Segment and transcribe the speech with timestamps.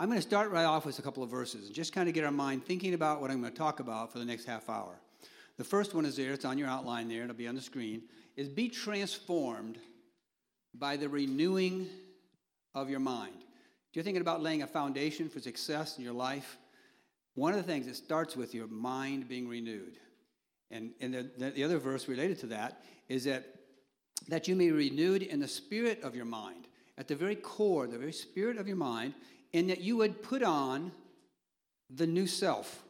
[0.00, 2.14] I'm going to start right off with a couple of verses and just kind of
[2.14, 4.70] get our mind thinking about what I'm going to talk about for the next half
[4.70, 4.98] hour.
[5.58, 8.04] The first one is there, it's on your outline there, it'll be on the screen,
[8.34, 9.76] is be transformed
[10.72, 11.86] by the renewing
[12.74, 13.34] of your mind.
[13.90, 16.56] If you're thinking about laying a foundation for success in your life,
[17.34, 19.98] one of the things it starts with your mind being renewed.
[20.70, 23.44] And, and the, the other verse related to that is that,
[24.28, 27.86] that you may be renewed in the spirit of your mind, at the very core,
[27.86, 29.12] the very spirit of your mind,
[29.52, 30.92] and that you would put on
[31.88, 32.82] the new self,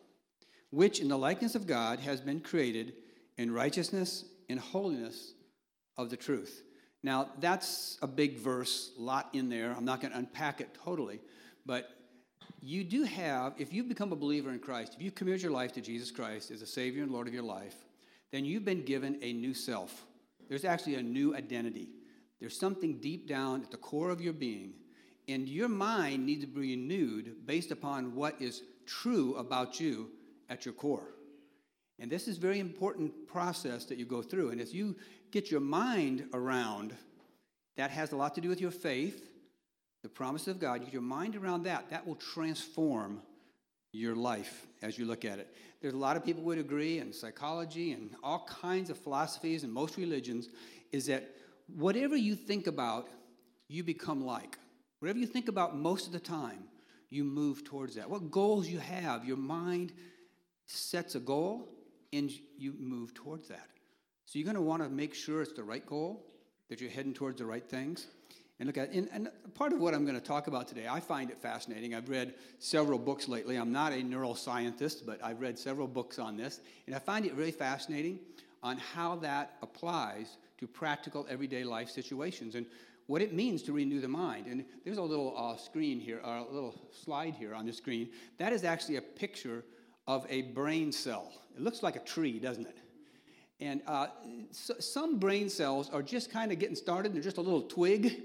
[0.71, 2.95] which in the likeness of God has been created
[3.39, 5.33] in righteousness and holiness
[5.97, 6.63] of the truth.
[7.03, 9.75] Now, that's a big verse, lot in there.
[9.75, 11.21] I'm not going to unpack it totally,
[11.65, 11.89] but
[12.61, 15.73] you do have, if you become a believer in Christ, if you commit your life
[15.73, 17.75] to Jesus Christ as a Savior and Lord of your life,
[18.33, 20.05] then you've been given a new self.
[20.49, 21.89] There's actually a new identity.
[22.39, 24.75] There's something deep down at the core of your being,
[25.33, 30.09] and your mind needs to be renewed based upon what is true about you
[30.49, 31.15] at your core.
[31.99, 34.51] And this is a very important process that you go through.
[34.51, 34.97] And as you
[35.31, 36.95] get your mind around,
[37.77, 39.29] that has a lot to do with your faith,
[40.03, 40.81] the promise of God.
[40.81, 43.21] You get your mind around that, that will transform
[43.93, 45.55] your life as you look at it.
[45.83, 49.73] There's a lot of people would agree, and psychology and all kinds of philosophies and
[49.73, 50.49] most religions,
[50.93, 51.29] is that
[51.77, 53.09] whatever you think about,
[53.69, 54.59] you become like.
[55.01, 56.65] Whatever you think about most of the time,
[57.09, 58.09] you move towards that.
[58.09, 59.93] What goals you have, your mind
[60.67, 61.69] sets a goal
[62.13, 63.67] and you move towards that.
[64.27, 66.25] So you're going to want to make sure it's the right goal,
[66.69, 68.07] that you're heading towards the right things.
[68.61, 71.01] And look at and, and part of what I'm going to talk about today, I
[71.01, 71.95] find it fascinating.
[71.95, 73.57] I've read several books lately.
[73.57, 77.35] I'm not a neuroscientist, but I've read several books on this, and I find it
[77.35, 78.21] really fascinating
[78.63, 82.67] on how that applies to practical everyday life situations and
[83.11, 84.47] what it means to renew the mind.
[84.47, 88.11] And there's a little uh, screen here, or a little slide here on the screen.
[88.39, 89.65] That is actually a picture
[90.07, 91.33] of a brain cell.
[91.57, 92.79] It looks like a tree, doesn't it?
[93.59, 94.07] And uh,
[94.53, 97.13] so some brain cells are just kind of getting started.
[97.13, 98.17] They're just a little twig,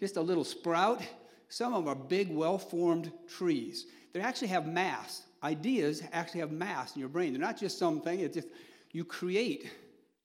[0.00, 1.00] just a little sprout.
[1.48, 3.86] Some of them are big, well formed trees.
[4.12, 5.22] They actually have mass.
[5.44, 7.34] Ideas actually have mass in your brain.
[7.34, 8.48] They're not just something, it's just
[8.90, 9.70] you create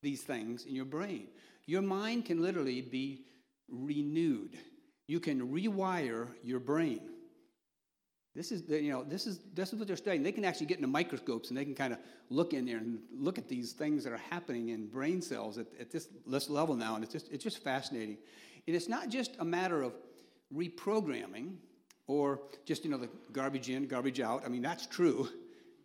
[0.01, 1.27] these things in your brain.
[1.67, 3.25] Your mind can literally be
[3.71, 4.57] renewed,
[5.07, 7.01] you can rewire your brain.
[8.35, 10.23] This is, you know, this is, this is what they're studying.
[10.23, 12.99] They can actually get into microscopes and they can kind of look in there and
[13.11, 16.75] look at these things that are happening in brain cells at, at this, this level
[16.75, 18.17] now, and it's just, it's just fascinating.
[18.67, 19.93] And it's not just a matter of
[20.53, 21.55] reprogramming
[22.05, 24.43] or just, you know, the garbage in, garbage out.
[24.45, 25.27] I mean, that's true.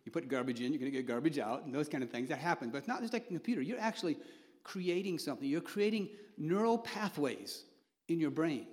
[0.05, 2.29] You put garbage in, you're going to get garbage out, and those kind of things
[2.29, 2.69] that happen.
[2.69, 3.61] But it's not just like a computer.
[3.61, 4.17] You're actually
[4.63, 5.49] creating something.
[5.49, 7.63] You're creating neural pathways
[8.07, 8.67] in your brain.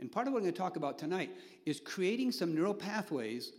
[0.00, 1.30] And part of what I'm going to talk about tonight
[1.66, 3.52] is creating some neural pathways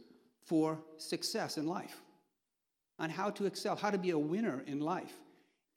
[0.44, 2.02] for success in life,
[3.00, 5.14] on how to excel, how to be a winner in life.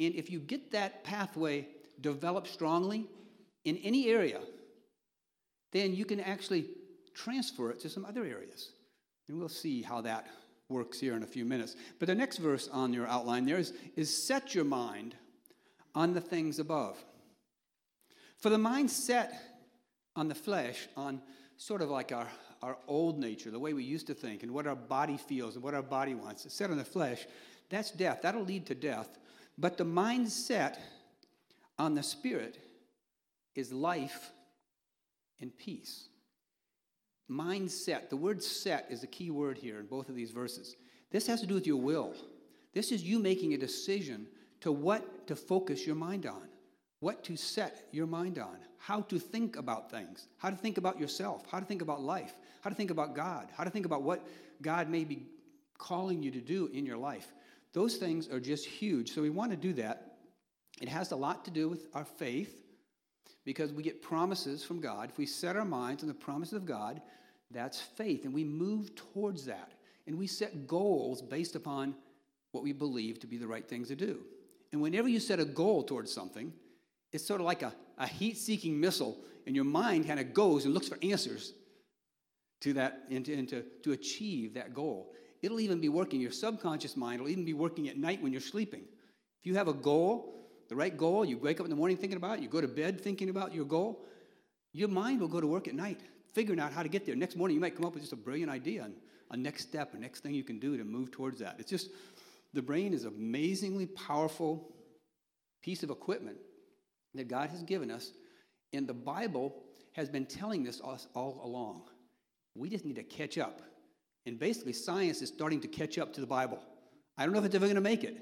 [0.01, 1.67] And if you get that pathway
[2.01, 3.07] developed strongly
[3.65, 4.41] in any area,
[5.73, 6.67] then you can actually
[7.15, 8.71] transfer it to some other areas.
[9.29, 10.27] And we'll see how that
[10.69, 11.77] works here in a few minutes.
[11.99, 15.15] But the next verse on your outline there is, is set your mind
[15.95, 17.03] on the things above.
[18.39, 19.33] For the mind set
[20.17, 21.21] on the flesh, on
[21.57, 22.29] sort of like our,
[22.63, 25.63] our old nature, the way we used to think, and what our body feels and
[25.63, 26.53] what our body wants.
[26.53, 27.27] Set on the flesh,
[27.69, 28.21] that's death.
[28.23, 29.19] That'll lead to death.
[29.59, 30.77] But the mindset
[31.79, 32.59] on the spirit
[33.55, 34.31] is life
[35.41, 36.09] and peace.
[37.31, 40.77] Mindset, the word set is a key word here in both of these verses.
[41.11, 42.15] This has to do with your will.
[42.73, 44.27] This is you making a decision
[44.61, 46.49] to what to focus your mind on,
[47.01, 50.99] what to set your mind on how to think about things, how to think about
[50.99, 54.03] yourself, how to think about life, how to think about God, how to think about
[54.03, 54.27] what
[54.63, 55.27] God may be
[55.77, 57.33] calling you to do in your life.
[57.73, 59.13] Those things are just huge.
[59.13, 60.17] So we want to do that.
[60.81, 62.63] It has a lot to do with our faith
[63.45, 65.11] because we get promises from God.
[65.11, 67.01] If we set our minds on the promises of God,
[67.51, 68.25] that's faith.
[68.25, 69.73] And we move towards that.
[70.07, 71.95] And we set goals based upon
[72.53, 74.21] what we believe to be the right things to do.
[74.73, 76.53] And whenever you set a goal towards something,
[77.13, 79.17] it's sort of like a, a heat seeking missile,
[79.47, 81.55] and your mind kind of goes and looks for answers
[82.61, 85.13] to that and, to, and to, to achieve that goal.
[85.41, 88.41] It'll even be working, your subconscious mind will even be working at night when you're
[88.41, 88.83] sleeping.
[89.41, 92.17] If you have a goal, the right goal, you wake up in the morning thinking
[92.17, 94.05] about it, you go to bed thinking about your goal,
[94.73, 96.01] your mind will go to work at night
[96.35, 97.17] figuring out how to get there.
[97.17, 98.95] Next morning, you might come up with just a brilliant idea and
[99.31, 101.57] a next step, a next thing you can do to move towards that.
[101.59, 101.91] It's just,
[102.53, 104.75] the brain is amazingly powerful
[105.63, 106.37] piece of equipment
[107.15, 108.13] that God has given us,
[108.73, 109.55] and the Bible
[109.93, 111.83] has been telling this us all along.
[112.55, 113.63] We just need to catch up.
[114.27, 116.59] And basically, science is starting to catch up to the Bible.
[117.17, 118.17] I don't know if it's ever going to make it,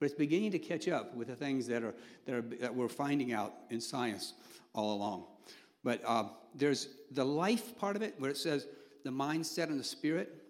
[0.00, 1.94] but it's beginning to catch up with the things that, are,
[2.26, 4.34] that, are, that we're finding out in science
[4.72, 5.26] all along.
[5.84, 6.24] But uh,
[6.54, 8.66] there's the life part of it, where it says
[9.04, 10.42] the mindset and the spirit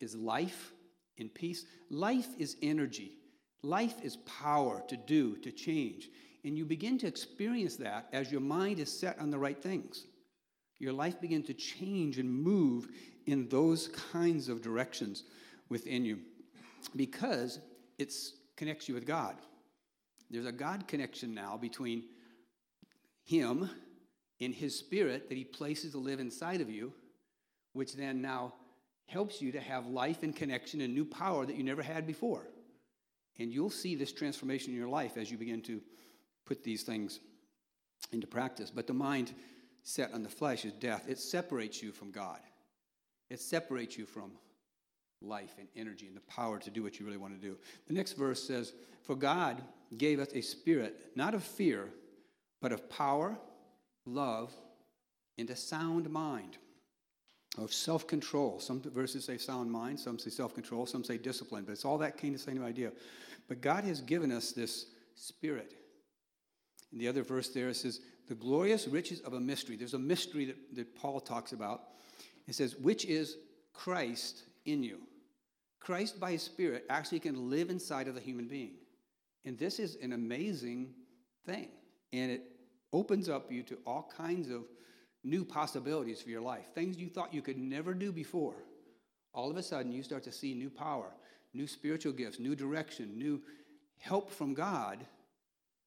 [0.00, 0.72] is life
[1.18, 1.64] and peace.
[1.90, 3.12] Life is energy.
[3.62, 6.08] Life is power to do, to change.
[6.44, 10.06] And you begin to experience that as your mind is set on the right things.
[10.78, 12.88] Your life begins to change and move
[13.26, 15.24] in those kinds of directions
[15.68, 16.18] within you
[16.96, 17.60] because
[17.98, 18.14] it
[18.56, 19.36] connects you with God.
[20.30, 22.04] There's a God connection now between
[23.24, 23.68] Him
[24.40, 26.94] and His Spirit that He places to live inside of you,
[27.74, 28.54] which then now
[29.06, 32.46] helps you to have life and connection and new power that you never had before.
[33.38, 35.80] And you'll see this transformation in your life as you begin to
[36.50, 37.20] put these things
[38.10, 38.72] into practice.
[38.72, 39.32] But the mind
[39.84, 41.04] set on the flesh is death.
[41.08, 42.40] It separates you from God,
[43.30, 44.32] it separates you from
[45.22, 47.56] life and energy and the power to do what you really want to do.
[47.86, 49.62] The next verse says, For God
[49.96, 51.88] gave us a spirit, not of fear,
[52.60, 53.38] but of power,
[54.04, 54.52] love,
[55.38, 56.56] and a sound mind
[57.58, 58.58] of self control.
[58.58, 61.98] Some verses say sound mind, some say self control, some say discipline, but it's all
[61.98, 62.90] that kind of same idea.
[63.46, 65.79] But God has given us this spirit.
[66.92, 69.76] In the other verse there, it says, the glorious riches of a mystery.
[69.76, 71.82] There's a mystery that, that Paul talks about.
[72.46, 73.36] It says, which is
[73.72, 75.00] Christ in you.
[75.78, 78.74] Christ, by his Spirit, actually can live inside of the human being.
[79.44, 80.94] And this is an amazing
[81.46, 81.68] thing.
[82.12, 82.42] And it
[82.92, 84.64] opens up you to all kinds of
[85.24, 88.54] new possibilities for your life, things you thought you could never do before.
[89.32, 91.10] All of a sudden, you start to see new power,
[91.54, 93.40] new spiritual gifts, new direction, new
[93.98, 94.98] help from God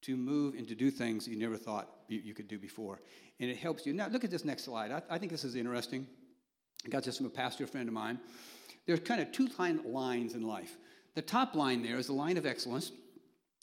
[0.03, 3.01] to move and to do things you never thought you, could do before.
[3.39, 3.93] And it helps you.
[3.93, 4.91] Now, look at this next slide.
[4.91, 6.07] I, I think this is interesting.
[6.85, 8.19] I got this from a pastor friend of mine.
[8.85, 9.49] There's kind of two
[9.85, 10.77] lines in life.
[11.15, 12.91] The top line there is the line of excellence.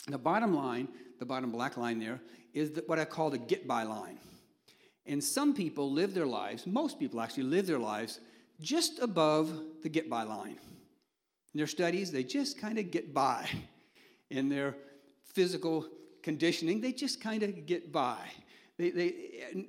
[0.08, 0.88] The bottom line,
[1.18, 2.20] the bottom black line there,
[2.54, 4.18] is the, what I call the get by line.
[5.06, 8.20] And some people live their lives, most people actually live their lives
[8.60, 9.52] just above
[9.82, 10.58] the get by line.
[11.54, 13.48] In their studies, they just kind of get by.
[14.30, 14.76] In their
[15.24, 15.86] physical
[16.22, 18.18] conditioning, they just kind of get by.
[18.78, 19.14] They, they,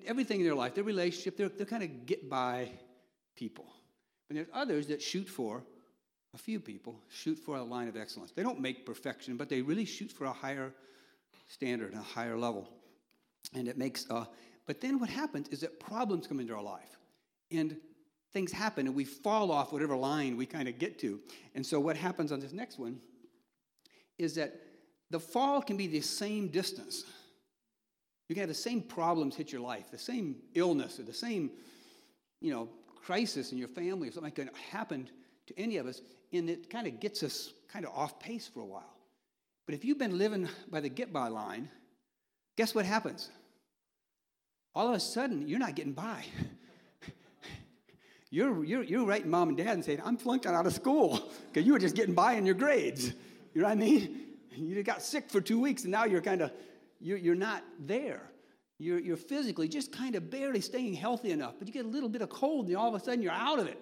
[0.05, 2.69] everything in their life, their relationship, they're, they're kind of get by
[3.35, 3.65] people.
[4.27, 5.63] But there's others that shoot for,
[6.33, 8.31] a few people, shoot for a line of excellence.
[8.31, 10.73] They don't make perfection, but they really shoot for a higher
[11.47, 12.69] standard, a higher level.
[13.53, 14.25] And it makes, uh,
[14.65, 16.97] but then what happens is that problems come into our life.
[17.51, 17.75] And
[18.31, 21.19] things happen, and we fall off whatever line we kind of get to.
[21.53, 22.99] And so what happens on this next one
[24.17, 24.55] is that
[25.11, 27.03] the fall can be the same distance.
[28.27, 31.51] You can have the same problems hit your life, the same illness, or the same,
[32.39, 35.09] you know, crisis in your family, or something can happen
[35.47, 38.61] to any of us, and it kind of gets us kind of off pace for
[38.61, 38.95] a while.
[39.65, 41.69] But if you've been living by the get by line,
[42.55, 43.29] guess what happens?
[44.73, 46.23] All of a sudden, you're not getting by.
[48.29, 51.19] you're, you're, you're writing mom and dad and saying, I'm flunking out of school
[51.51, 53.07] because you were just getting by in your grades.
[53.53, 54.30] You know what I mean?
[54.55, 56.51] You got sick for two weeks and now you're kind of,
[56.99, 58.21] you're, you're not there.
[58.77, 62.09] You're, you're physically just kind of barely staying healthy enough, but you get a little
[62.09, 63.81] bit of cold and all of a sudden you're out of it.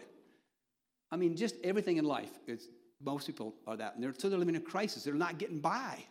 [1.11, 2.31] I mean, just everything in life.
[2.47, 2.67] It's,
[3.01, 3.95] most people are that.
[3.95, 5.03] And they're, so they're living in a crisis.
[5.03, 6.03] They're not getting by.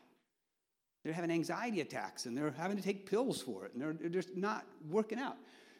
[1.04, 4.08] They're having anxiety attacks and they're having to take pills for it and they're, they're
[4.08, 5.36] just not working out.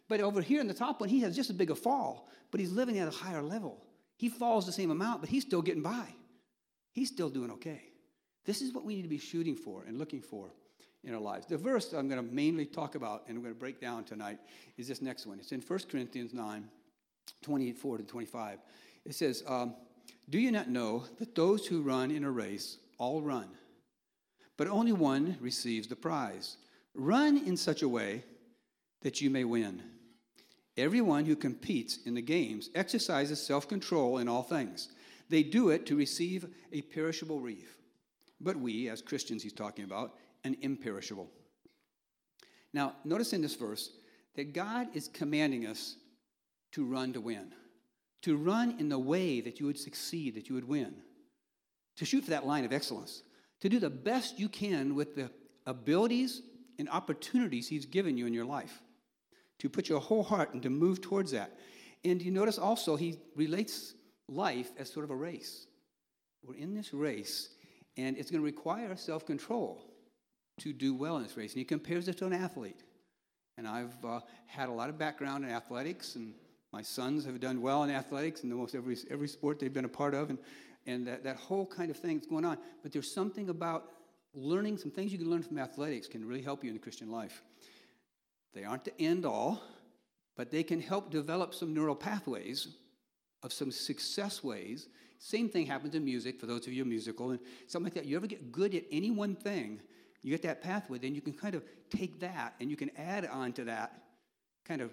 [0.09, 2.61] But over here in the top one, he has just as big a fall, but
[2.61, 3.85] he's living at a higher level.
[4.17, 6.07] He falls the same amount, but he's still getting by.
[6.93, 7.83] He's still doing okay.
[8.49, 10.49] This is what we need to be shooting for and looking for
[11.05, 11.45] in our lives.
[11.45, 14.39] The verse I'm going to mainly talk about and I'm going to break down tonight
[14.79, 15.39] is this next one.
[15.39, 16.67] It's in 1 Corinthians 9,
[17.43, 18.59] 24 to 25.
[19.05, 19.75] It says, um,
[20.31, 23.49] Do you not know that those who run in a race all run,
[24.57, 26.57] but only one receives the prize?
[26.95, 28.25] Run in such a way
[29.03, 29.83] that you may win.
[30.79, 34.89] Everyone who competes in the games exercises self control in all things.
[35.29, 37.78] They do it to receive a perishable wreath
[38.41, 40.15] but we, as Christians, he's talking about,
[40.45, 41.29] an imperishable.
[42.73, 43.91] Now, notice in this verse
[44.37, 45.97] that God is commanding us
[46.73, 47.53] to run to win,
[48.23, 50.95] to run in the way that you would succeed, that you would win,
[51.97, 53.23] to shoot for that line of excellence,
[53.61, 55.31] to do the best you can with the
[55.67, 56.43] abilities
[56.79, 58.83] and opportunities He's given you in your life,
[59.59, 61.59] to put your whole heart and to move towards that.
[62.05, 63.95] And you notice also He relates
[64.29, 65.67] life as sort of a race.
[66.45, 67.49] We're in this race,
[67.99, 69.85] and it's going to require self control
[70.61, 71.53] to do well in this race.
[71.53, 72.83] And he compares it to an athlete.
[73.59, 76.33] And I've uh, had a lot of background in athletics and
[76.73, 79.89] My sons have done well in athletics in almost every, every sport they've been a
[79.89, 80.39] part of, and,
[80.87, 82.59] and that, that whole kind of thing is going on.
[82.83, 83.91] But there's something about
[84.35, 87.11] learning, some things you can learn from athletics can really help you in the Christian
[87.11, 87.43] life.
[88.55, 89.63] They aren't the end all,
[90.37, 92.69] but they can help develop some neural pathways
[93.43, 94.89] of some success ways.
[95.19, 98.07] Same thing happens in music, for those of you musical and something like that.
[98.07, 99.81] You ever get good at any one thing,
[100.23, 103.27] you get that pathway, then you can kind of take that and you can add
[103.27, 104.03] on to that,
[104.65, 104.91] kind of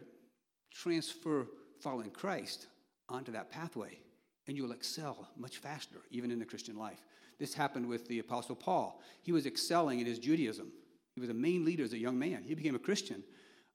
[0.71, 1.47] transfer
[1.79, 2.67] following Christ
[3.07, 3.99] onto that pathway,
[4.47, 7.05] and you'll excel much faster, even in the Christian life.
[7.39, 9.01] This happened with the Apostle Paul.
[9.21, 10.71] He was excelling in his Judaism.
[11.13, 12.43] He was a main leader as a young man.
[12.43, 13.23] He became a Christian.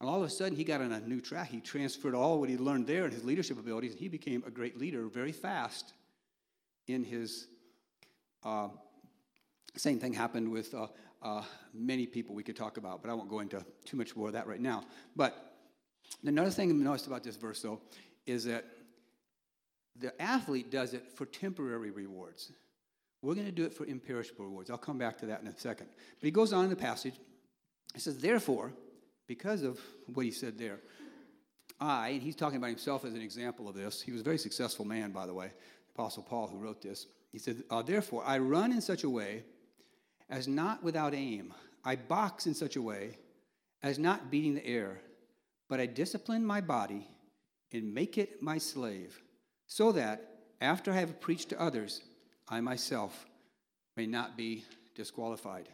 [0.01, 1.51] And all of a sudden, he got on a new track.
[1.51, 4.51] He transferred all what he learned there and his leadership abilities, and he became a
[4.51, 5.93] great leader very fast
[6.95, 7.47] in his.
[8.45, 8.69] Uh,
[9.77, 10.89] same thing happened with uh,
[11.23, 11.43] uh,
[11.73, 14.33] many people we could talk about, but I won't go into too much more of
[14.33, 14.85] that right now.
[15.15, 15.55] But
[16.25, 17.81] another thing I've noticed about this verse, though,
[18.27, 18.65] is that
[19.97, 22.53] the athlete does it for temporary rewards.
[23.23, 24.71] We're going to do it for imperishable rewards.
[24.71, 25.89] I'll come back to that in a second.
[26.21, 27.15] But he goes on in the passage.
[27.93, 28.73] He says, Therefore,
[29.27, 29.79] because of
[30.15, 30.81] what he said there,
[31.79, 34.01] I, and he's talking about himself as an example of this.
[34.01, 35.53] He was a very successful man, by the way,
[35.95, 37.07] Apostle Paul, who wrote this.
[37.33, 39.45] He said, uh, Therefore, I run in such a way
[40.29, 41.53] as not without aim.
[41.85, 43.19] I box in such a way
[43.83, 45.01] as not beating the air,
[45.69, 47.09] but I discipline my body
[47.73, 49.23] and make it my slave,
[49.67, 50.31] so that
[50.61, 52.03] after I have preached to others,
[52.49, 53.27] I myself
[53.97, 55.69] may not be disqualified.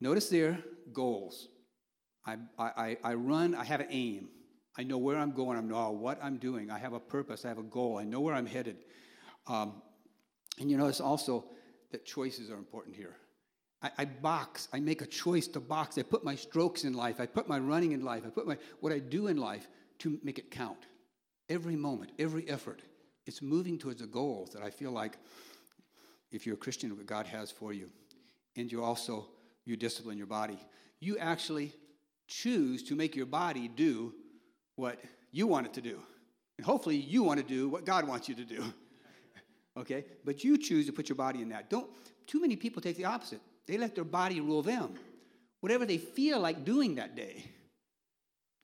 [0.00, 0.58] Notice there
[0.92, 1.48] goals.
[2.24, 4.28] I, I, I run, I have an aim.
[4.76, 6.70] I know where I'm going, I know what I'm doing.
[6.70, 8.76] I have a purpose, I have a goal, I know where I'm headed.
[9.46, 9.82] Um,
[10.58, 11.44] and you notice also
[11.92, 13.16] that choices are important here.
[13.82, 14.68] I, I, box.
[14.72, 15.98] I make a choice to box.
[15.98, 17.20] I put my strokes in life.
[17.20, 18.22] I put my running in life.
[18.26, 20.86] I put my what I do in life to make it count.
[21.48, 22.82] Every moment, every effort.
[23.26, 25.18] It's moving towards a goal that I feel like
[26.32, 27.90] if you're a Christian, what God has for you.
[28.56, 29.26] And you also
[29.64, 30.58] you discipline your body.
[31.00, 31.72] You actually
[32.28, 34.14] choose to make your body do
[34.76, 34.98] what
[35.32, 36.00] you want it to do.
[36.56, 38.64] And hopefully you want to do what God wants you to do.
[39.76, 40.04] Okay?
[40.24, 41.70] But you choose to put your body in that.
[41.70, 41.88] Don't
[42.26, 43.40] too many people take the opposite.
[43.66, 44.94] They let their body rule them.
[45.60, 47.44] Whatever they feel like doing that day,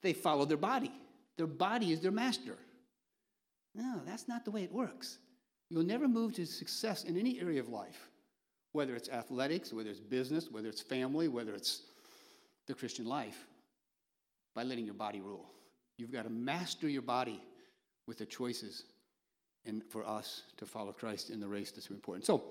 [0.02, 0.92] they follow their body.
[1.36, 2.56] Their body is their master.
[3.74, 5.18] No, that's not the way it works.
[5.70, 8.10] You'll never move to success in any area of life,
[8.72, 11.82] whether it's athletics, whether it's business, whether it's family, whether it's
[12.66, 13.46] the Christian life,
[14.54, 15.46] by letting your body rule.
[15.96, 17.40] You've got to master your body
[18.06, 18.84] with the choices
[19.66, 22.26] and for us to follow Christ in the race that's important.
[22.26, 22.42] So,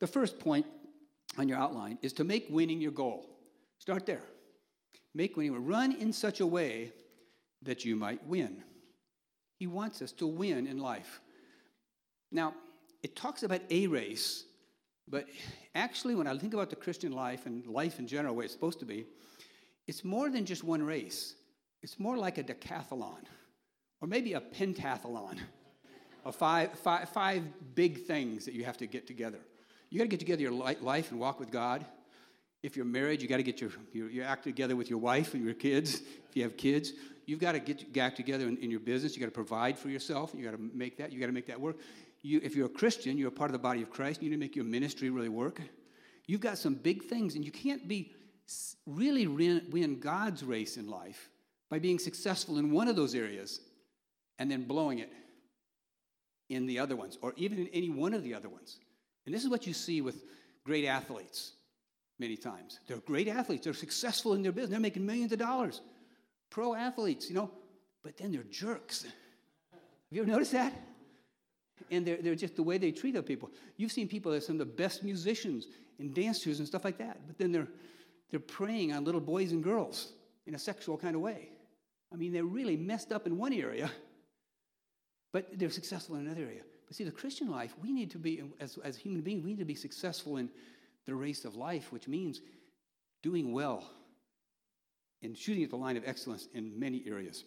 [0.00, 0.66] the first point
[1.38, 3.28] on your outline is to make winning your goal.
[3.78, 4.22] Start there.
[5.14, 6.92] Make winning, run in such a way
[7.62, 8.62] that you might win.
[9.58, 11.20] He wants us to win in life.
[12.32, 12.54] Now,
[13.02, 14.44] it talks about a race,
[15.08, 15.26] but
[15.74, 18.80] actually, when I think about the Christian life and life in general, where it's supposed
[18.80, 19.06] to be,
[19.86, 21.34] it's more than just one race.
[21.82, 23.24] It's more like a decathlon,
[24.00, 25.38] or maybe a pentathlon,
[26.24, 27.42] of five, five, five
[27.74, 29.38] big things that you have to get together.
[29.90, 31.84] You got to get together your life and walk with God.
[32.62, 35.34] If you're married, you got to get your, your, your, act together with your wife
[35.34, 36.00] and your kids.
[36.28, 36.92] If you have kids,
[37.26, 39.14] you've got to get act together in, in your business.
[39.14, 40.32] You got to provide for yourself.
[40.34, 41.12] You got to make that.
[41.12, 41.76] You got to make that work.
[42.22, 44.22] You, if you're a Christian, you're a part of the body of Christ.
[44.22, 45.60] You need to make your ministry really work.
[46.26, 48.12] You've got some big things, and you can't be
[48.86, 51.30] really win God's race in life
[51.68, 53.60] by being successful in one of those areas
[54.38, 55.12] and then blowing it
[56.52, 58.78] in the other ones, or even in any one of the other ones.
[59.26, 60.24] And this is what you see with
[60.64, 61.52] great athletes
[62.18, 62.80] many times.
[62.86, 65.80] They're great athletes, they're successful in their business, they're making millions of dollars.
[66.50, 67.50] Pro athletes, you know,
[68.02, 69.02] but then they're jerks.
[69.72, 69.80] Have
[70.10, 70.72] you ever noticed that?
[71.90, 73.50] And they're, they're just the way they treat other people.
[73.76, 75.66] You've seen people that are some of the best musicians
[75.98, 77.68] and dancers and stuff like that, but then they're,
[78.30, 80.12] they're preying on little boys and girls
[80.46, 81.48] in a sexual kind of way.
[82.12, 83.90] I mean, they're really messed up in one area,
[85.32, 86.62] but they're successful in another area.
[86.86, 89.58] But see, the Christian life, we need to be, as, as human beings, we need
[89.58, 90.50] to be successful in
[91.06, 92.42] the race of life, which means
[93.22, 93.90] doing well
[95.22, 97.44] and shooting at the line of excellence in many areas.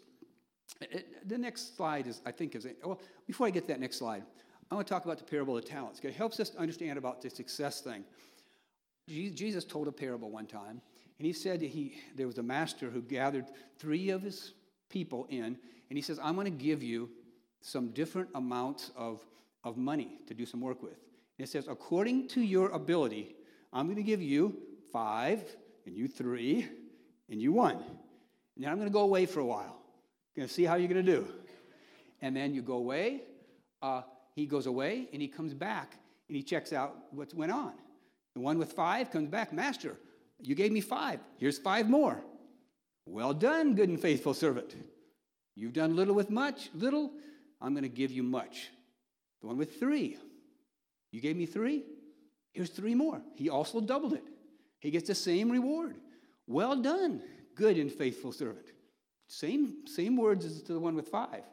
[0.82, 3.80] Uh, uh, the next slide is, I think, is, well, before I get to that
[3.80, 4.24] next slide,
[4.72, 6.00] I want to talk about the parable of talents.
[6.02, 8.04] It helps us to understand about the success thing.
[9.08, 10.82] Jesus told a parable one time,
[11.20, 13.46] and he said that he, there was a master who gathered
[13.78, 14.54] three of his
[14.90, 17.10] people in, and he says, I'm going to give you
[17.66, 19.26] some different amounts of,
[19.64, 21.00] of money to do some work with.
[21.40, 23.36] And it says, according to your ability,
[23.74, 24.56] I'm going to give you
[24.94, 25.44] five,
[25.88, 26.70] and you three,
[27.28, 27.78] and you one.
[28.56, 29.82] And then I'm going to go away for a while.
[30.36, 31.28] Going to see how you're going to do.
[32.22, 33.24] And then you go away.
[33.82, 34.04] Uh,
[34.36, 37.74] he goes away and he comes back and he checks out what went on.
[38.36, 39.98] The one with five comes back, Master,
[40.40, 41.20] you gave me five.
[41.38, 42.22] Here's five more.
[43.08, 44.76] Well done, good and faithful servant.
[45.56, 47.12] You've done little with much, little,
[47.62, 48.70] I'm going to give you much.
[49.42, 50.18] The one with three,
[51.12, 51.84] you gave me three,
[52.52, 53.22] here's three more.
[53.36, 54.24] He also doubled it.
[54.80, 55.96] He gets the same reward.
[56.48, 57.22] Well done,
[57.56, 58.68] good and faithful servant.
[59.28, 61.44] Same, same words as to the one with five.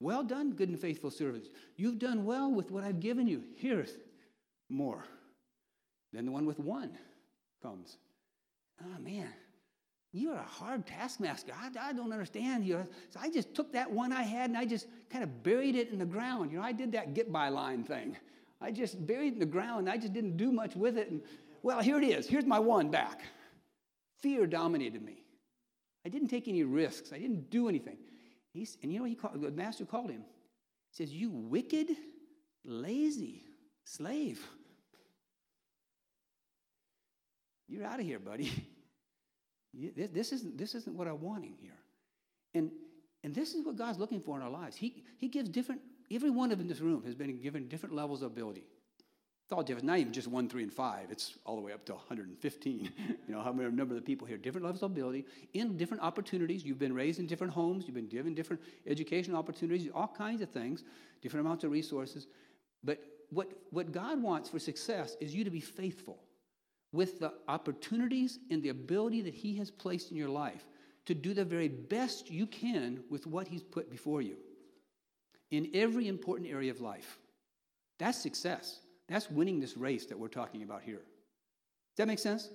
[0.00, 1.48] Well done, good and faithful servant.
[1.76, 3.44] You've done well with what I've given you.
[3.56, 3.90] Here's
[4.68, 5.04] more.
[6.12, 6.90] Then the one with one
[7.62, 7.96] comes.
[8.82, 9.28] Oh, man,
[10.12, 11.52] you're a hard taskmaster.
[11.58, 12.86] I, I don't understand you.
[13.10, 15.90] So I just took that one I had and I just kind of buried it
[15.90, 16.52] in the ground.
[16.52, 18.16] You know, I did that get by line thing.
[18.60, 19.88] I just buried it in the ground.
[19.88, 21.10] I just didn't do much with it.
[21.10, 21.22] And
[21.62, 22.28] well, here it is.
[22.28, 23.22] Here's my one back.
[24.20, 25.24] Fear dominated me.
[26.04, 27.12] I didn't take any risks.
[27.12, 27.96] I didn't do anything.
[28.52, 30.24] He's, and you know what he called, the master called him?
[30.90, 31.88] He says, You wicked,
[32.64, 33.44] lazy
[33.84, 34.46] slave.
[37.66, 38.52] You're out of here, buddy.
[39.74, 41.78] This isn't, this isn't what I'm wanting here.
[42.54, 42.70] And,
[43.24, 44.76] and this is what God's looking for in our lives.
[44.76, 48.22] He, he gives different, every one of in this room has been given different levels
[48.22, 48.64] of ability.
[49.44, 51.10] It's all different, not even just one, three, and five.
[51.10, 52.90] It's all the way up to 115.
[53.28, 56.02] you know, how many number of the people here, different levels of ability, in different
[56.02, 56.64] opportunities.
[56.64, 60.50] You've been raised in different homes, you've been given different educational opportunities, all kinds of
[60.50, 60.84] things,
[61.22, 62.26] different amounts of resources.
[62.84, 62.98] But
[63.30, 66.18] what, what God wants for success is you to be faithful
[66.92, 70.64] with the opportunities and the ability that He has placed in your life
[71.06, 74.36] to do the very best you can with what He's put before you
[75.50, 77.18] in every important area of life.
[77.98, 78.80] That's success.
[79.08, 80.96] That's winning this race that we're talking about here.
[80.96, 82.48] Does that make sense?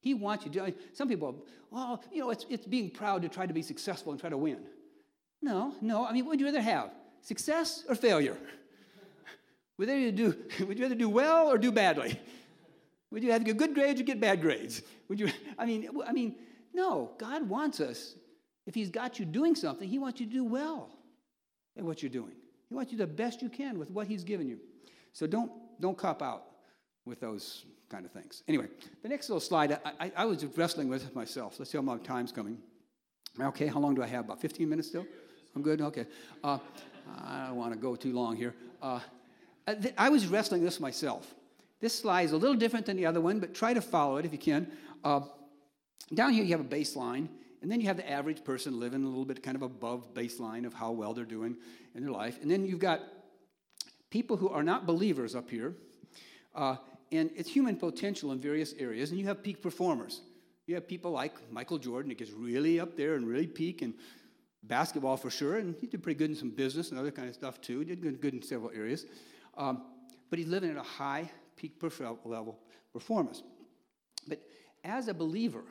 [0.00, 0.74] He wants you to.
[0.92, 4.20] Some people, well, you know, it's, it's being proud to try to be successful and
[4.20, 4.58] try to win.
[5.40, 6.06] No, no.
[6.06, 6.90] I mean, what would you rather have?
[7.22, 8.36] Success or failure?
[9.78, 10.34] Would you, do,
[10.66, 12.18] would you rather do well or do badly?
[13.10, 14.82] Would you have good grades or get bad grades?
[15.08, 16.36] Would you, I mean, I mean,
[16.74, 18.14] no, God wants us.
[18.66, 20.90] If He's got you doing something, He wants you to do well
[21.76, 22.32] at what you're doing.
[22.68, 24.58] He wants you the best you can with what He's given you.
[25.12, 26.44] So don't, don't cop out
[27.04, 28.42] with those kind of things.
[28.48, 28.66] Anyway,
[29.02, 31.58] the next little slide, I, I, I was wrestling with myself.
[31.58, 32.58] Let's see how my time's coming.
[33.40, 34.24] Okay, how long do I have?
[34.24, 35.06] About 15 minutes still?
[35.54, 35.80] I'm good?
[35.80, 36.06] Okay.
[36.42, 36.58] Uh,
[37.24, 38.54] I don't want to go too long here.
[38.82, 39.00] Uh,
[39.96, 41.34] I was wrestling this myself.
[41.80, 44.24] This slide is a little different than the other one, but try to follow it
[44.24, 44.70] if you can.
[45.04, 45.20] Uh,
[46.14, 47.28] down here, you have a baseline,
[47.60, 50.66] and then you have the average person living a little bit kind of above baseline
[50.66, 51.56] of how well they're doing
[51.94, 52.38] in their life.
[52.40, 53.00] And then you've got
[54.10, 55.74] people who are not believers up here,
[56.54, 56.76] uh,
[57.12, 59.10] and it's human potential in various areas.
[59.10, 60.22] And you have peak performers.
[60.66, 63.94] You have people like Michael Jordan, that gets really up there and really peak in
[64.62, 67.34] basketball for sure, and he did pretty good in some business and other kind of
[67.34, 67.80] stuff too.
[67.80, 69.06] He did good, good in several areas.
[69.56, 69.82] Um,
[70.28, 71.80] but he's living at a high peak
[72.24, 72.58] level
[72.92, 73.42] performance.
[74.28, 74.40] But
[74.84, 75.64] as a believer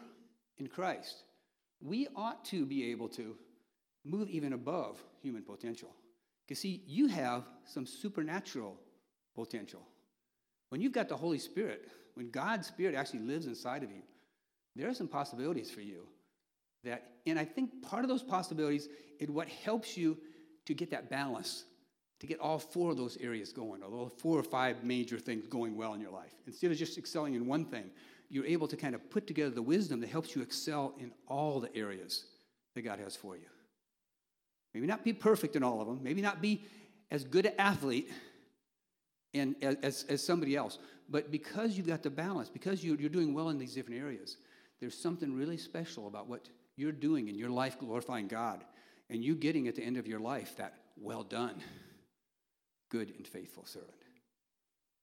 [0.58, 1.24] in Christ,
[1.82, 3.36] we ought to be able to
[4.04, 5.94] move even above human potential.
[6.46, 8.78] Because, see, you have some supernatural
[9.34, 9.82] potential.
[10.70, 14.04] When you've got the Holy Spirit, when God's Spirit actually lives inside of you,
[14.76, 16.08] there are some possibilities for you
[16.84, 18.88] that, and I think part of those possibilities
[19.20, 20.18] is what helps you
[20.66, 21.66] to get that balance
[22.20, 25.76] to get all four of those areas going, or four or five major things going
[25.76, 26.34] well in your life.
[26.48, 27.90] Instead of just excelling in one thing,
[28.30, 31.60] you're able to kind of put together the wisdom that helps you excel in all
[31.60, 32.26] the areas
[32.74, 33.46] that God has for you.
[34.74, 36.66] Maybe not be perfect in all of them, maybe not be
[37.12, 38.12] as good an athlete
[39.34, 43.34] and as, as, somebody else, but because you've got the balance, because you're, you're doing
[43.34, 44.38] well in these different areas,
[44.80, 48.64] there's something really special about what you're doing in your life glorifying God,
[49.10, 51.62] and you getting at the end of your life that well done
[52.96, 53.92] good and faithful servant.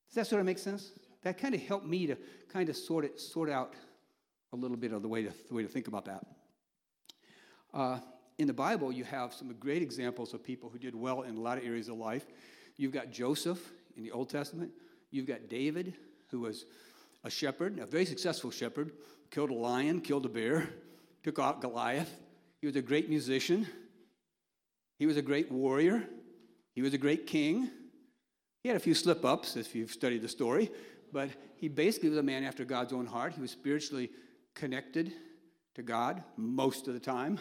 [0.08, 0.92] Does that sort of make sense?
[1.22, 2.16] That kind of helped me to
[2.50, 3.74] kind of sort it, sort out
[4.52, 6.24] a little bit of the way to, the way to think about that.
[7.74, 7.98] Uh,
[8.38, 11.40] in the Bible, you have some great examples of people who did well in a
[11.40, 12.24] lot of areas of life.
[12.76, 13.60] You've got Joseph
[13.96, 14.72] in the Old Testament.
[15.10, 15.94] You've got David,
[16.30, 16.64] who was
[17.24, 18.92] a shepherd, a very successful shepherd,
[19.30, 20.68] killed a lion, killed a bear,
[21.22, 22.12] took out Goliath.
[22.60, 23.66] He was a great musician.
[24.98, 26.08] He was a great warrior.
[26.74, 27.70] He was a great king.
[28.62, 30.70] He had a few slip ups, if you've studied the story,
[31.12, 33.34] but he basically was a man after God's own heart.
[33.34, 34.10] He was spiritually
[34.54, 35.12] connected
[35.74, 37.38] to God most of the time.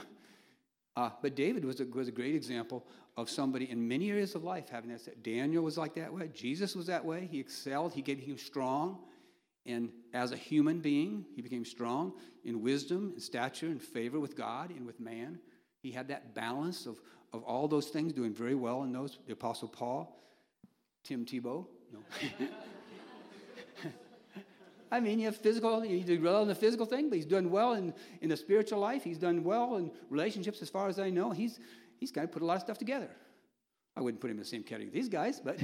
[0.96, 2.86] Uh, but David was a, was a great example
[3.18, 5.24] of somebody in many areas of life having that.
[5.24, 6.30] Daniel was like that way.
[6.34, 7.28] Jesus was that way.
[7.32, 7.94] He excelled.
[7.94, 9.00] He became strong.
[9.66, 14.36] And as a human being, he became strong in wisdom and stature and favor with
[14.36, 15.40] God and with man.
[15.82, 17.00] He had that balance of,
[17.32, 19.20] of all those things, doing very well in those.
[19.28, 20.18] The Apostle Paul,
[21.04, 21.66] Tim Tebow.
[21.92, 22.00] No.
[24.92, 27.50] I mean, you have physical, he did well in the physical thing, but he's done
[27.50, 29.04] well in, in the spiritual life.
[29.04, 31.32] He's done well in relationships, as far as I know.
[31.32, 31.60] He's,
[31.98, 33.10] he's kind of put a lot of stuff together.
[33.96, 35.60] I wouldn't put him in the same category as these guys, but,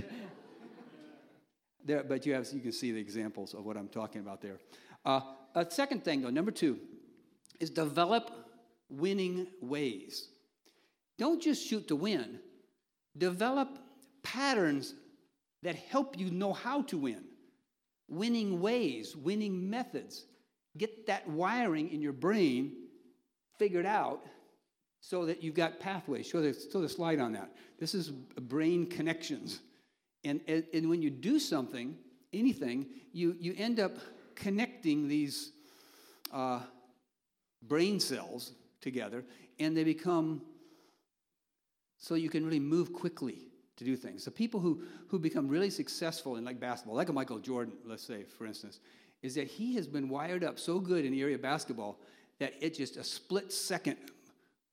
[1.85, 4.59] there, but you, have, you can see the examples of what I'm talking about there.
[5.03, 5.19] Uh,
[5.55, 6.79] a second thing, though, number two,
[7.59, 8.31] is develop
[8.89, 10.29] winning ways.
[11.17, 12.39] Don't just shoot to win,
[13.17, 13.77] develop
[14.23, 14.93] patterns
[15.63, 17.23] that help you know how to win,
[18.07, 20.25] winning ways, winning methods.
[20.77, 22.73] Get that wiring in your brain
[23.57, 24.25] figured out
[25.01, 26.27] so that you've got pathways.
[26.27, 27.51] Show the, show the slide on that.
[27.79, 29.61] This is brain connections.
[30.23, 31.95] And, and, and when you do something,
[32.33, 33.93] anything, you, you end up
[34.35, 35.51] connecting these
[36.31, 36.59] uh,
[37.63, 39.23] brain cells together,
[39.59, 40.41] and they become
[41.97, 43.46] so you can really move quickly
[43.77, 44.23] to do things.
[44.23, 48.03] So people who, who become really successful in like basketball, like a Michael Jordan, let's
[48.03, 48.79] say, for instance,
[49.21, 51.99] is that he has been wired up so good in the area of basketball
[52.39, 53.97] that it just a split second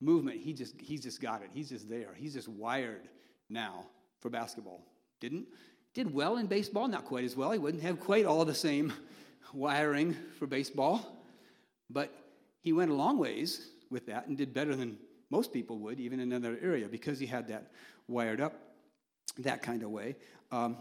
[0.00, 1.50] movement, he just he's just got it.
[1.52, 2.10] He's just there.
[2.14, 3.08] He's just wired
[3.48, 3.86] now
[4.20, 4.82] for basketball.
[5.20, 5.46] Didn't
[5.94, 7.52] did well in baseball, not quite as well.
[7.52, 8.92] He wouldn't have quite all the same
[9.52, 11.24] wiring for baseball,
[11.88, 12.12] but
[12.60, 14.98] he went a long ways with that and did better than
[15.30, 17.70] most people would, even in another area, because he had that
[18.08, 18.73] wired up
[19.38, 20.16] that kind of way.
[20.50, 20.76] Um,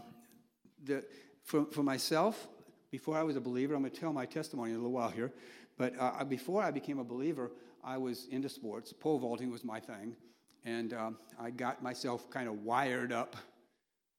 [0.84, 1.04] the,
[1.44, 2.46] for, for myself,
[2.90, 5.10] before I was a believer, I'm going to tell my testimony in a little while
[5.10, 5.32] here,
[5.76, 7.50] but uh, before I became a believer,
[7.82, 8.92] I was into sports.
[8.92, 10.16] Pole vaulting was my thing,
[10.64, 13.36] and um, I got myself kind of wired up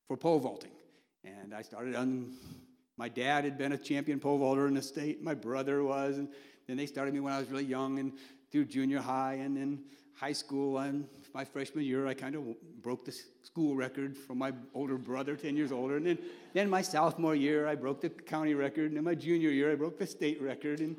[0.07, 0.71] for pole vaulting.
[1.23, 2.33] And I started on.
[2.97, 5.21] My dad had been a champion pole vaulter in the state.
[5.23, 6.29] My brother was, and
[6.67, 8.13] then they started me when I was really young, and
[8.51, 9.79] through junior high, and then
[10.13, 10.77] high school.
[10.77, 12.43] And my freshman year, I kind of
[12.81, 15.97] broke the school record from my older brother, 10 years older.
[15.97, 16.17] And then,
[16.53, 18.85] then my sophomore year, I broke the county record.
[18.85, 20.79] And then my junior year, I broke the state record.
[20.79, 20.95] And,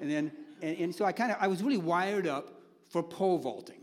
[0.00, 0.30] and then,
[0.62, 3.80] and, and so I kind of, I was really wired up for pole vaulting.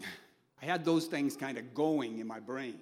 [0.61, 2.79] I had those things kind of going in my brain.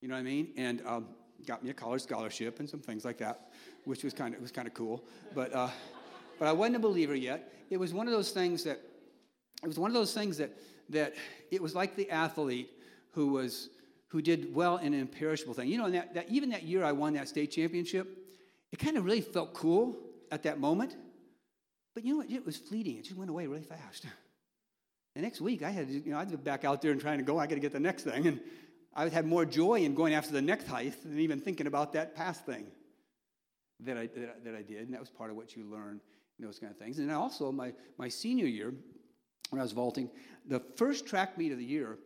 [0.00, 0.48] You know what I mean?
[0.56, 1.06] And um,
[1.46, 3.52] got me a college scholarship and some things like that,
[3.84, 5.04] which was kind of, was kind of cool.
[5.32, 5.68] But, uh,
[6.40, 7.52] but I wasn't a believer yet.
[7.70, 8.80] It was one of those things that,
[9.62, 10.50] it was one of those things that,
[10.90, 11.14] that
[11.50, 12.70] it was like the athlete
[13.12, 13.68] who was
[14.08, 15.68] who did well in an imperishable thing.
[15.68, 18.08] You know, that, that, even that year I won that state championship,
[18.72, 19.96] it kind of really felt cool
[20.30, 20.96] at that moment.
[21.94, 22.30] But you know what?
[22.30, 22.96] It was fleeting.
[22.96, 24.06] It just went away really fast.
[25.14, 27.24] The next week, I had, you know, I'd be back out there and trying to
[27.24, 27.38] go.
[27.38, 28.40] I got to get the next thing, and
[28.94, 32.14] I had more joy in going after the next height than even thinking about that
[32.14, 32.66] past thing
[33.80, 34.06] that I,
[34.44, 34.82] that, I did.
[34.82, 36.00] And that was part of what you learn
[36.38, 36.98] in those kind of things.
[36.98, 38.72] And also, my, my senior year,
[39.50, 40.10] when I was vaulting,
[40.46, 41.98] the first track meet of the year,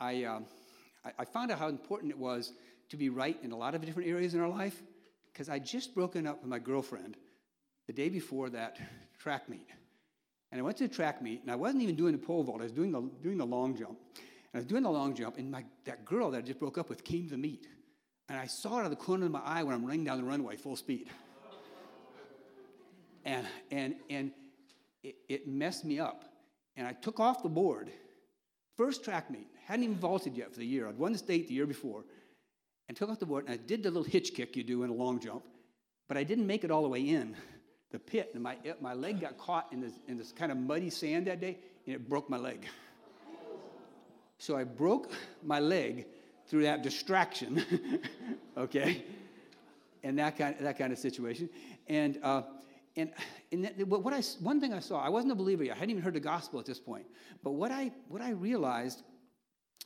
[0.00, 0.46] I, um,
[1.04, 2.52] I, I, found out how important it was
[2.90, 4.80] to be right in a lot of different areas in our life
[5.32, 7.16] because I'd just broken up with my girlfriend
[7.86, 8.78] the day before that
[9.18, 9.68] track meet.
[10.50, 12.60] And I went to the track meet, and I wasn't even doing the pole vault,
[12.60, 13.98] I was doing the, doing the long jump.
[14.16, 16.78] And I was doing the long jump, and my, that girl that I just broke
[16.78, 17.66] up with came to the meet.
[18.30, 20.18] And I saw it out of the corner of my eye when I'm running down
[20.18, 21.08] the runway full speed.
[23.24, 24.30] And, and, and
[25.02, 26.24] it, it messed me up
[26.78, 27.90] and I took off the board.
[28.76, 30.88] First track meet, hadn't even vaulted yet for the year.
[30.88, 32.04] I'd won the state the year before,
[32.86, 34.90] and took off the board, and I did the little hitch kick you do in
[34.90, 35.42] a long jump,
[36.06, 37.36] but I didn't make it all the way in
[37.90, 40.88] the pit, and my, my leg got caught in this, in this kind of muddy
[40.88, 42.64] sand that day, and it broke my leg.
[44.38, 45.10] So I broke
[45.42, 46.06] my leg
[46.46, 47.64] through that distraction,
[48.56, 49.02] okay,
[50.04, 51.50] and that kind, that kind of situation.
[51.88, 52.42] And uh,
[52.98, 53.12] and,
[53.52, 55.76] and what I, one thing I saw, I wasn't a believer yet.
[55.76, 57.06] I hadn't even heard the gospel at this point.
[57.42, 59.02] But what I, what I realized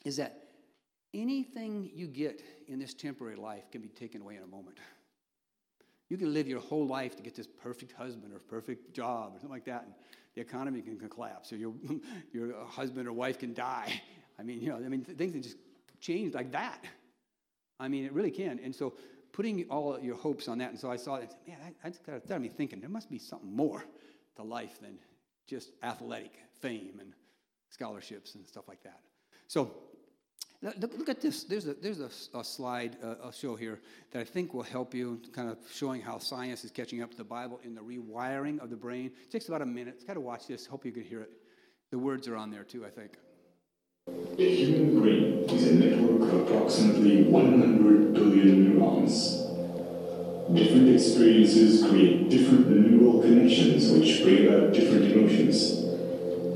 [0.04, 0.42] is that
[1.12, 4.78] anything you get in this temporary life can be taken away in a moment.
[6.08, 9.40] You can live your whole life to get this perfect husband or perfect job or
[9.40, 9.94] something like that, and
[10.34, 11.74] the economy can collapse, or your,
[12.32, 14.00] your husband or wife can die.
[14.38, 15.56] I mean, you know, I mean, things can just
[16.00, 16.84] change like that.
[17.78, 18.60] I mean, it really can.
[18.62, 18.94] And so
[19.32, 20.70] putting all your hopes on that.
[20.70, 23.18] And so I saw that, man, I, I got to me thinking there must be
[23.18, 23.84] something more
[24.36, 24.98] to life than
[25.46, 27.12] just athletic fame and
[27.70, 29.00] scholarships and stuff like that.
[29.48, 29.72] So
[30.62, 31.44] look, look at this.
[31.44, 33.80] There's a, there's a, a slide uh, I'll show here
[34.12, 37.16] that I think will help you, kind of showing how science is catching up to
[37.16, 39.06] the Bible in the rewiring of the brain.
[39.06, 39.94] It takes about a minute.
[39.96, 40.66] It's got to watch this.
[40.66, 41.30] Hope you can hear it.
[41.90, 43.18] The words are on there too, I think.
[44.04, 49.36] The human brain is a network of approximately 100 billion neurons.
[50.52, 55.84] Different experiences create different neural connections which bring about different emotions.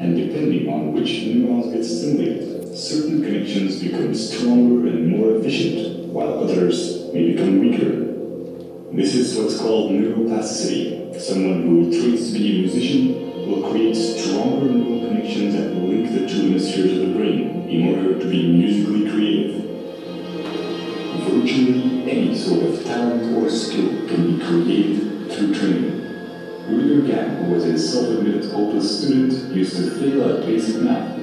[0.00, 6.40] And depending on which neurons get stimulated, certain connections become stronger and more efficient, while
[6.40, 8.92] others may become weaker.
[8.92, 11.20] This is what's called neuroplasticity.
[11.20, 16.26] Someone who trains to be a musician will create stronger neural connections that link the
[16.28, 19.62] two hemispheres of the brain in order to be musically creative.
[21.28, 26.02] Virtually any sort of talent or skill can be created through training.
[26.68, 31.16] Rüdiger Gamm, who was a self-admitted hopeless student, used to fail at basic math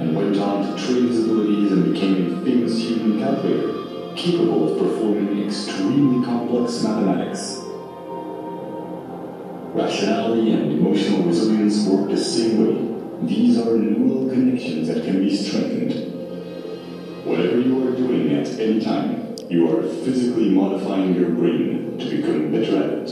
[0.00, 4.78] and went on to train his abilities and became a famous human calculator, capable of
[4.78, 7.67] performing extremely complex mathematics.
[9.78, 13.26] Rationality and emotional resilience work the same way.
[13.28, 15.94] These are neural connections that can be strengthened.
[17.24, 22.50] Whatever you are doing at any time, you are physically modifying your brain to become
[22.50, 23.08] better at it.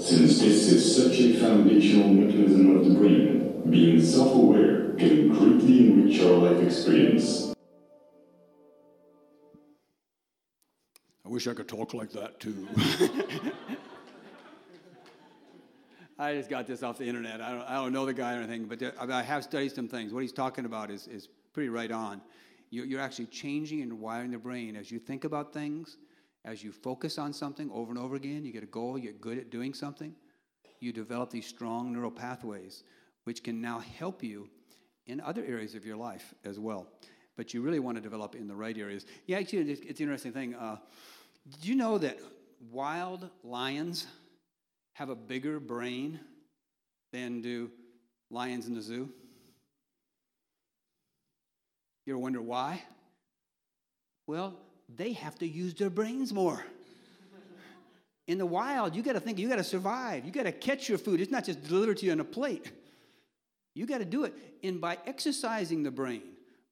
[0.00, 6.20] Since this is such a foundational mechanism of the brain, being self-aware can greatly enrich
[6.20, 7.52] our life experience.
[11.24, 12.68] I wish I could talk like that too.
[16.18, 17.42] I just got this off the internet.
[17.42, 19.86] I don't, I don't know the guy or anything, but there, I have studied some
[19.86, 20.12] things.
[20.12, 22.22] What he's talking about is, is pretty right on.
[22.70, 25.98] You, you're actually changing and wiring the brain as you think about things,
[26.44, 28.44] as you focus on something over and over again.
[28.46, 30.14] You get a goal, you get good at doing something.
[30.80, 32.82] You develop these strong neural pathways,
[33.24, 34.48] which can now help you
[35.06, 36.86] in other areas of your life as well.
[37.36, 39.04] But you really want to develop in the right areas.
[39.26, 40.54] Yeah, actually, it's, it's an interesting thing.
[40.54, 40.76] Uh,
[41.50, 42.18] did you know that
[42.70, 44.06] wild lions
[44.96, 46.18] have a bigger brain
[47.12, 47.70] than do
[48.30, 49.10] lions in the zoo?
[52.06, 52.82] You ever wonder why?
[54.26, 54.54] Well,
[54.88, 56.64] they have to use their brains more.
[58.26, 60.24] In the wild, you got to think, you got to survive.
[60.24, 61.20] You got to catch your food.
[61.20, 62.72] It's not just delivered to you on a plate.
[63.74, 64.34] You got to do it.
[64.64, 66.22] And by exercising the brain,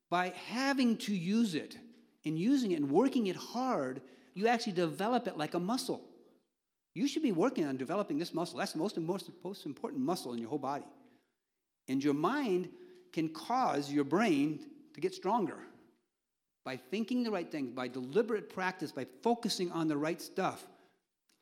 [0.08, 1.76] by having to use it
[2.24, 4.00] and using it and working it hard,
[4.32, 6.00] you actually develop it like a muscle.
[6.94, 8.58] You should be working on developing this muscle.
[8.58, 10.84] That's the most, most, most important muscle in your whole body.
[11.88, 12.68] And your mind
[13.12, 14.60] can cause your brain
[14.94, 15.58] to get stronger
[16.64, 20.64] by thinking the right things, by deliberate practice, by focusing on the right stuff.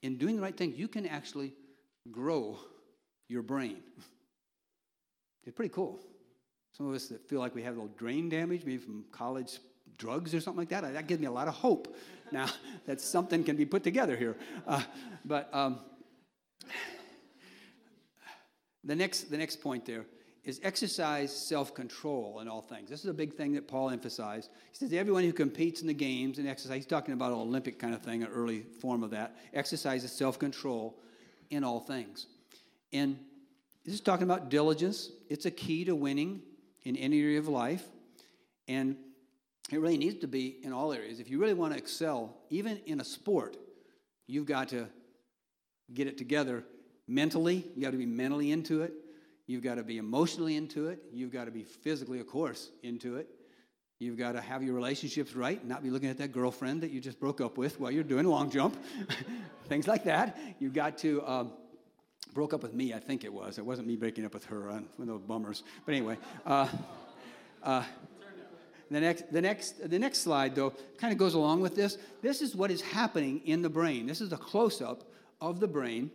[0.02, 1.52] In doing the right things, you can actually
[2.10, 2.58] grow
[3.28, 3.78] your brain.
[5.44, 5.98] It's pretty cool.
[6.70, 9.58] Some of us that feel like we have a little brain damage, maybe from college
[9.98, 11.94] drugs or something like that, that gives me a lot of hope
[12.30, 12.46] now
[12.86, 14.36] that something can be put together here.
[14.66, 14.82] Uh,
[15.24, 15.78] but um,
[18.84, 20.04] the, next, the next point there
[20.44, 22.90] is exercise self control in all things.
[22.90, 24.50] This is a big thing that Paul emphasized.
[24.70, 27.78] He says, everyone who competes in the games and exercise, he's talking about an Olympic
[27.78, 30.98] kind of thing, an early form of that, exercises self control
[31.50, 32.26] in all things.
[32.92, 33.18] And
[33.84, 35.10] this is talking about diligence.
[35.28, 36.42] It's a key to winning
[36.82, 37.84] in any area of life.
[38.68, 38.96] And
[39.72, 41.18] it really needs to be in all areas.
[41.18, 43.56] If you really want to excel, even in a sport,
[44.26, 44.86] you've got to
[45.94, 46.62] get it together
[47.08, 47.64] mentally.
[47.74, 48.92] You got to be mentally into it.
[49.46, 51.02] You've got to be emotionally into it.
[51.12, 53.28] You've got to be physically, of course, into it.
[53.98, 57.00] You've got to have your relationships right, not be looking at that girlfriend that you
[57.00, 58.76] just broke up with while you're doing long jump,
[59.68, 60.38] things like that.
[60.58, 61.52] You've got to um,
[62.34, 62.92] broke up with me.
[62.92, 63.58] I think it was.
[63.58, 64.68] It wasn't me breaking up with her.
[64.68, 65.62] Uh, one of those bummers.
[65.86, 66.18] But anyway.
[66.44, 66.68] Uh,
[67.62, 67.84] uh,
[68.94, 71.98] the next, the, next, the next slide, though, kind of goes along with this.
[72.20, 74.06] This is what is happening in the brain.
[74.06, 75.04] This is a close up
[75.40, 76.10] of the brain.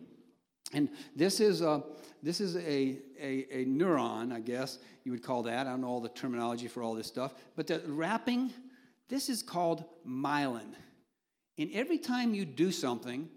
[0.73, 1.83] And this is, a,
[2.21, 5.65] this is a, a, a, neuron, I guess you would call that.
[5.65, 7.33] I don't know all the terminology for all this stuff.
[7.55, 8.51] But the wrapping,
[9.07, 10.73] this is called myelin.
[11.57, 13.29] And every time you do something,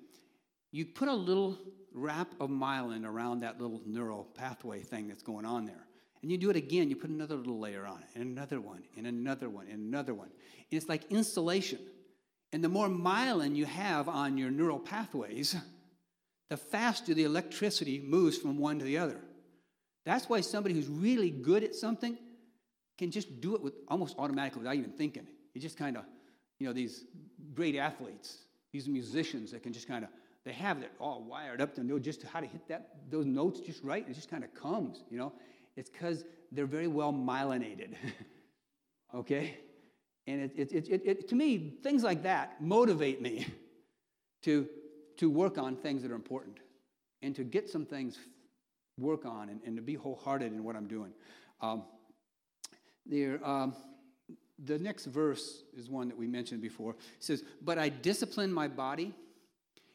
[0.72, 1.57] you put a little
[1.92, 5.87] wrap of myelin around that little neural pathway thing that's going on there.
[6.22, 8.83] And you do it again, you put another little layer on it, and another one,
[8.96, 10.28] and another one, and another one.
[10.28, 11.78] And it's like insulation.
[12.52, 15.56] And the more myelin you have on your neural pathways,
[16.50, 19.20] the faster the electricity moves from one to the other.
[20.04, 22.18] That's why somebody who's really good at something
[22.98, 25.26] can just do it with almost automatically without even thinking.
[25.54, 26.04] You just kind of,
[26.59, 27.04] you know, these
[27.54, 28.38] great athletes,
[28.72, 30.11] these musicians that can just kind of,
[30.44, 33.61] they have it all wired up to know just how to hit that those notes
[33.61, 34.06] just right.
[34.09, 35.33] It just kind of comes, you know.
[35.76, 37.94] It's because they're very well myelinated.
[39.14, 39.59] okay?
[40.26, 43.46] And it, it, it, it, to me, things like that motivate me
[44.42, 44.68] to,
[45.16, 46.59] to work on things that are important
[47.22, 48.18] and to get some things
[48.98, 51.12] work on and, and to be wholehearted in what I'm doing.
[51.61, 51.85] Um,
[53.06, 53.74] there, um,
[54.64, 56.92] the next verse is one that we mentioned before.
[56.92, 59.14] It says, But I discipline my body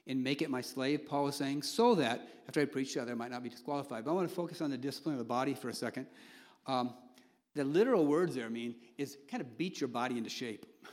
[0.07, 3.13] and make it my slave, Paul was saying, so that after I preach, the other
[3.13, 4.05] I might not be disqualified.
[4.05, 6.05] But I want to focus on the discipline of the body for a second.
[6.67, 6.93] Um,
[7.55, 10.65] the literal words there mean is kind of beat your body into shape.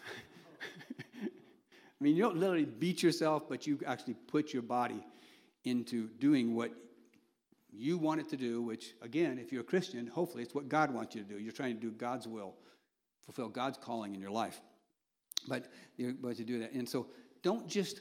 [1.23, 5.05] I mean, you don't literally beat yourself, but you actually put your body
[5.65, 6.73] into doing what
[7.73, 10.93] you want it to do, which, again, if you're a Christian, hopefully it's what God
[10.93, 11.39] wants you to do.
[11.39, 12.55] You're trying to do God's will,
[13.25, 14.61] fulfill God's calling in your life.
[15.49, 16.73] But you're going to do that.
[16.73, 17.07] And so
[17.43, 18.01] don't just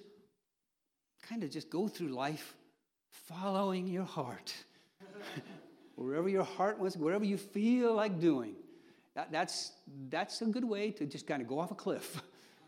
[1.22, 2.56] kind of just go through life
[3.10, 4.54] following your heart.
[5.96, 8.56] wherever your heart wants, wherever you feel like doing.
[9.16, 9.74] That, that's,
[10.10, 12.22] that's a good way to just kind of go off a cliff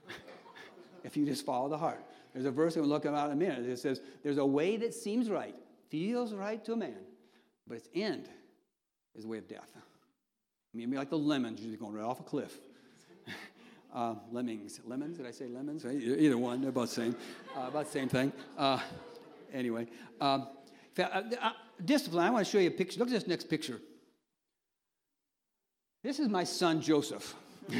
[1.04, 2.04] if you just follow the heart.
[2.34, 3.66] There's a verse we'll look about in a minute.
[3.66, 5.56] It says, There's a way that seems right,
[5.90, 6.98] feels right to a man,
[7.68, 8.28] but its end
[9.16, 9.72] is the way of death.
[9.76, 12.60] I mean, like the lemons, you're just going right off a cliff.
[13.94, 14.82] Uh, lemmings.
[14.86, 15.18] Lemons?
[15.18, 15.86] Did I say lemons?
[15.86, 16.62] Either one.
[16.62, 17.16] They're about the same.
[17.56, 18.34] Uh, about the same thing.
[18.58, 18.80] Uh,
[19.54, 19.88] anyway.
[20.20, 20.48] Um,
[20.98, 21.52] uh, uh,
[21.84, 22.26] discipline.
[22.26, 23.00] I want to show you a picture.
[23.00, 23.80] Look at this next picture.
[26.04, 27.36] This is my son, Joseph.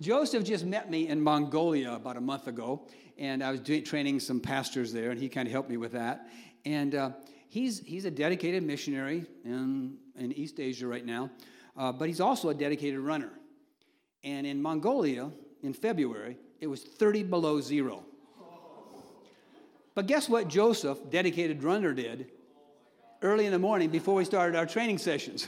[0.00, 2.86] Joseph just met me in Mongolia about a month ago,
[3.16, 5.92] and I was doing, training some pastors there, and he kind of helped me with
[5.92, 6.28] that.
[6.66, 7.10] And uh,
[7.48, 11.30] he's, he's a dedicated missionary in, in East Asia right now,
[11.78, 13.30] uh, but he's also a dedicated runner.
[14.26, 15.30] And in Mongolia,
[15.62, 18.02] in February, it was 30 below zero.
[19.94, 22.26] But guess what Joseph, dedicated runner, did
[23.22, 25.46] early in the morning before we started our training sessions?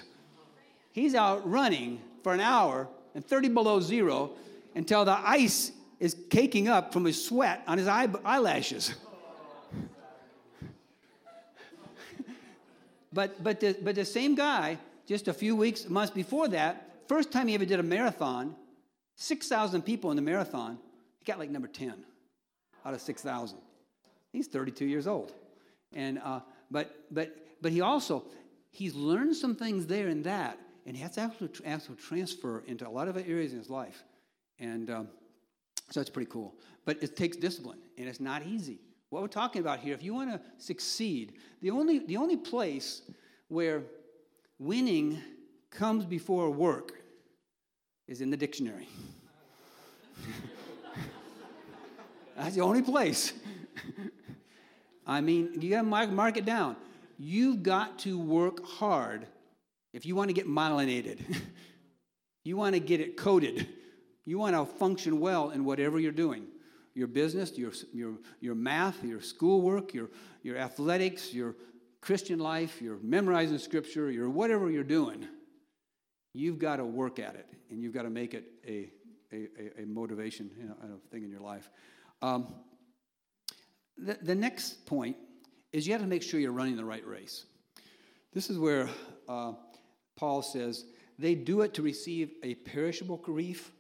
[0.93, 2.87] He's out running for an hour
[3.17, 4.31] and 30 below zero
[4.77, 8.95] until the ice is caking up from his sweat on his eye, eyelashes.
[13.13, 17.33] but, but, the, but the same guy, just a few weeks, months before that, first
[17.33, 18.55] time he ever did a marathon,
[19.19, 20.79] 6,000 people in the marathon,
[21.19, 21.95] he got like number 10
[22.85, 23.59] out of 6,000.
[24.33, 25.33] He's 32 years old.
[25.93, 28.25] And, uh, but, but, but he also,
[28.71, 32.89] he's learned some things there and that and he has to actually, actually transfer into
[32.89, 34.05] a lot of areas in his life.
[34.59, 35.09] And um,
[35.91, 36.55] so it's pretty cool.
[36.87, 38.81] But it takes discipline, and it's not easy.
[39.11, 43.03] What we're talking about here, if you want to succeed, the only, the only place
[43.49, 43.83] where
[44.59, 45.21] winning
[45.71, 46.98] comes before work
[48.09, 48.89] is in the dictionary.
[52.37, 53.33] That's the only place.
[55.07, 56.77] I mean, you got to mark, it down.
[57.19, 59.27] You've got to work hard
[59.93, 61.19] if you want to get myelinated,
[62.45, 63.67] you want to get it coated,
[64.25, 66.47] you want to function well in whatever you're doing
[66.95, 70.11] your business, your, your, your math, your schoolwork, your,
[70.43, 71.55] your athletics, your
[72.01, 75.29] Christian life, your memorizing scripture, your whatever you're doing,
[76.39, 78.91] you've got to work at it and you've got to make it a,
[79.33, 81.69] a, a motivation you know, a thing in your life.
[82.23, 82.55] Um,
[83.97, 85.17] the, the next point
[85.73, 87.45] is you have to make sure you're running the right race.
[88.33, 88.89] This is where
[89.29, 89.53] uh,
[90.17, 90.85] Paul says,
[91.19, 93.73] they do it to receive a perishable grief,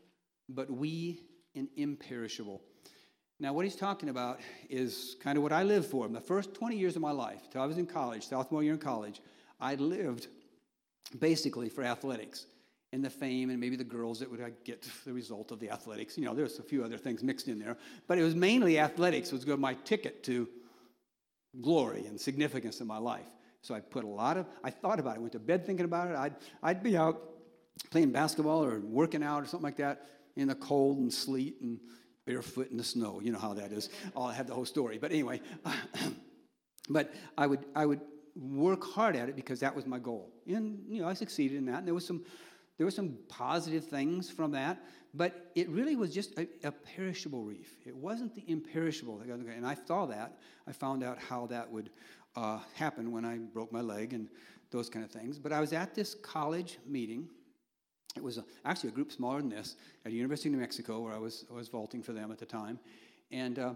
[0.49, 1.23] but we
[1.55, 2.61] an imperishable.
[3.41, 6.07] Now, what he's talking about is kind of what I lived for.
[6.07, 8.73] In the first 20 years of my life, until I was in college, sophomore year
[8.73, 9.21] in college,
[9.61, 10.27] I lived
[11.19, 12.47] basically for athletics
[12.93, 16.17] and the fame and maybe the girls that would get the result of the athletics.
[16.17, 19.33] You know, there's a few other things mixed in there, but it was mainly athletics
[19.33, 20.49] was my ticket to
[21.61, 23.27] glory and significance in my life.
[23.63, 26.11] So I put a lot of, I thought about it, went to bed thinking about
[26.11, 26.17] it.
[26.17, 27.21] I'd, I'd be out
[27.91, 31.81] playing basketball or working out or something like that in the cold and sleet and
[32.25, 33.21] barefoot in the snow.
[33.23, 33.89] You know how that is.
[34.15, 34.99] Oh, I'll have the whole story.
[34.99, 35.41] But anyway,
[36.89, 38.01] but I would, I would
[38.39, 40.31] work hard at it because that was my goal.
[40.47, 41.79] And, you know, I succeeded in that.
[41.79, 42.25] And there was some,
[42.77, 44.85] there were some positive things from that.
[45.15, 47.79] But it really was just a, a perishable reef.
[47.87, 49.21] It wasn't the imperishable.
[49.21, 50.39] And I saw that.
[50.67, 51.91] I found out how that would
[52.37, 54.29] uh, happened when I broke my leg and
[54.71, 55.39] those kind of things.
[55.39, 57.29] But I was at this college meeting.
[58.17, 61.01] It was a, actually a group smaller than this at the University of New Mexico,
[61.01, 62.79] where I was, I was vaulting for them at the time.
[63.31, 63.75] And uh,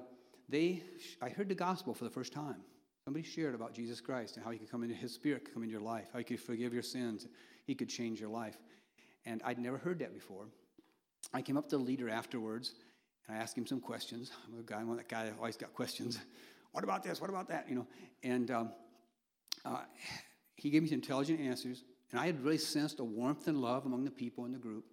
[0.49, 0.83] they,
[1.21, 2.57] I heard the gospel for the first time.
[3.05, 5.63] Somebody shared about Jesus Christ and how he could come into his spirit, could come
[5.63, 7.27] into your life, how he could forgive your sins,
[7.65, 8.57] he could change your life.
[9.27, 10.47] And I'd never heard that before.
[11.35, 12.75] I came up to the leader afterwards
[13.27, 14.31] and I asked him some questions.
[14.47, 16.19] I'm a guy, I'm that guy always got questions
[16.73, 17.21] what about this?
[17.21, 17.69] What about that?
[17.69, 17.87] You know,
[18.23, 18.73] and um,
[19.65, 19.83] uh,
[20.57, 23.87] he gave me some intelligent answers, and I had really sensed a warmth and love
[23.87, 24.85] among the people in the group.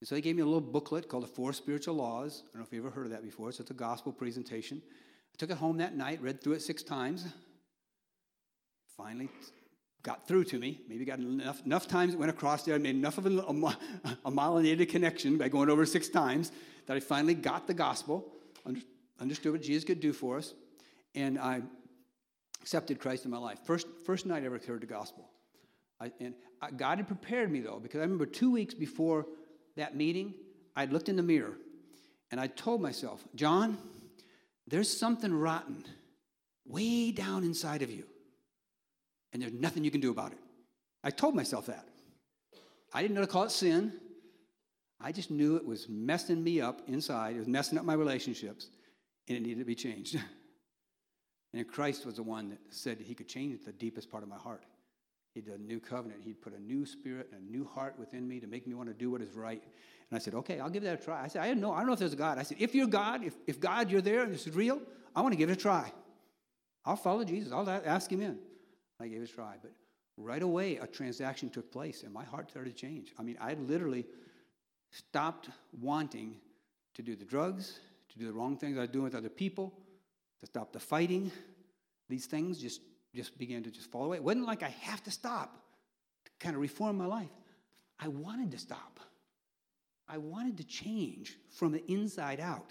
[0.00, 2.42] And so he gave me a little booklet called The Four Spiritual Laws.
[2.44, 3.52] I don't know if you've ever heard of that before.
[3.52, 4.82] So it's a gospel presentation.
[4.86, 7.26] I took it home that night, read through it six times.
[8.96, 9.28] Finally,
[10.02, 10.80] got through to me.
[10.88, 12.74] Maybe got enough, enough times it went across there.
[12.74, 13.78] I made enough of a, a,
[14.26, 16.52] a myelinated connection by going over six times
[16.86, 18.26] that I finally got the gospel,
[19.20, 20.54] understood what Jesus could do for us
[21.14, 21.62] and I
[22.60, 23.58] accepted Christ in my life.
[23.64, 25.28] First, first night I ever heard the gospel.
[26.00, 29.26] I, and I, God had prepared me though, because I remember two weeks before
[29.76, 30.34] that meeting,
[30.76, 31.56] I looked in the mirror
[32.30, 33.78] and I told myself, John,
[34.66, 35.84] there's something rotten
[36.66, 38.04] way down inside of you,
[39.32, 40.38] and there's nothing you can do about it.
[41.04, 41.86] I told myself that.
[42.92, 43.92] I didn't know to call it sin.
[45.00, 47.34] I just knew it was messing me up inside.
[47.34, 48.68] It was messing up my relationships,
[49.28, 50.18] and it needed to be changed.
[51.54, 54.36] and Christ was the one that said he could change the deepest part of my
[54.36, 54.64] heart.
[55.34, 56.20] He did a new covenant.
[56.22, 58.90] He'd put a new spirit and a new heart within me to make me want
[58.90, 59.62] to do what is right.
[60.10, 61.24] And I said, okay, I'll give that a try.
[61.24, 61.72] I said, I don't know.
[61.72, 62.38] I don't know if there's a God.
[62.38, 64.80] I said, if you're God, if, if God, you're there and this is real,
[65.16, 65.90] I want to give it a try.
[66.84, 67.50] I'll follow Jesus.
[67.50, 68.38] I'll ask him in.
[69.02, 69.54] I gave it a try.
[69.60, 69.72] But
[70.16, 73.12] right away, a transaction took place and my heart started to change.
[73.18, 74.06] I mean, I literally
[74.90, 75.48] stopped
[75.80, 76.36] wanting
[76.94, 77.78] to do the drugs,
[78.10, 79.72] to do the wrong things I was doing with other people,
[80.40, 81.30] to stop the fighting.
[82.08, 82.80] These things just,
[83.14, 84.16] just began to just fall away.
[84.18, 85.56] It wasn't like I have to stop
[86.24, 87.30] to kind of reform my life.
[87.98, 89.00] I wanted to stop.
[90.08, 92.70] I wanted to change from the inside out.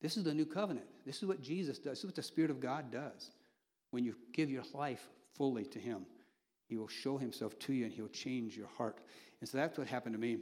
[0.00, 0.86] This is the new covenant.
[1.06, 1.92] This is what Jesus does.
[1.92, 3.30] This is what the Spirit of God does.
[3.92, 5.06] When you give your life
[5.36, 6.06] fully to Him,
[6.68, 8.98] He will show Himself to you and He'll change your heart.
[9.40, 10.38] And so that's what happened to me.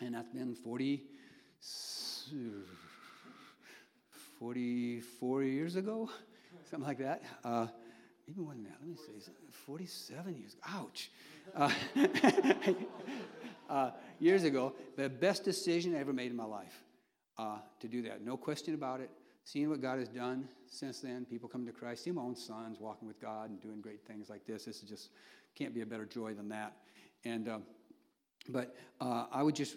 [0.00, 1.02] And that's been 40,
[4.38, 6.10] 44 years ago,
[6.70, 7.22] something like that.
[7.44, 7.66] Uh,
[8.26, 8.76] maybe more than that.
[8.80, 9.30] Let me see.
[9.66, 10.56] 47 years.
[10.66, 11.10] Ouch.
[11.54, 11.70] Uh,
[13.70, 16.82] uh, years ago, the best decision I ever made in my life
[17.38, 18.24] uh, to do that.
[18.24, 19.10] No question about it.
[19.44, 22.04] Seeing what God has done since then, people coming to Christ.
[22.04, 24.64] seeing my own sons walking with God and doing great things like this.
[24.64, 25.10] This is just
[25.54, 26.76] can't be a better joy than that.
[27.24, 27.58] And uh,
[28.48, 29.76] but uh, I would just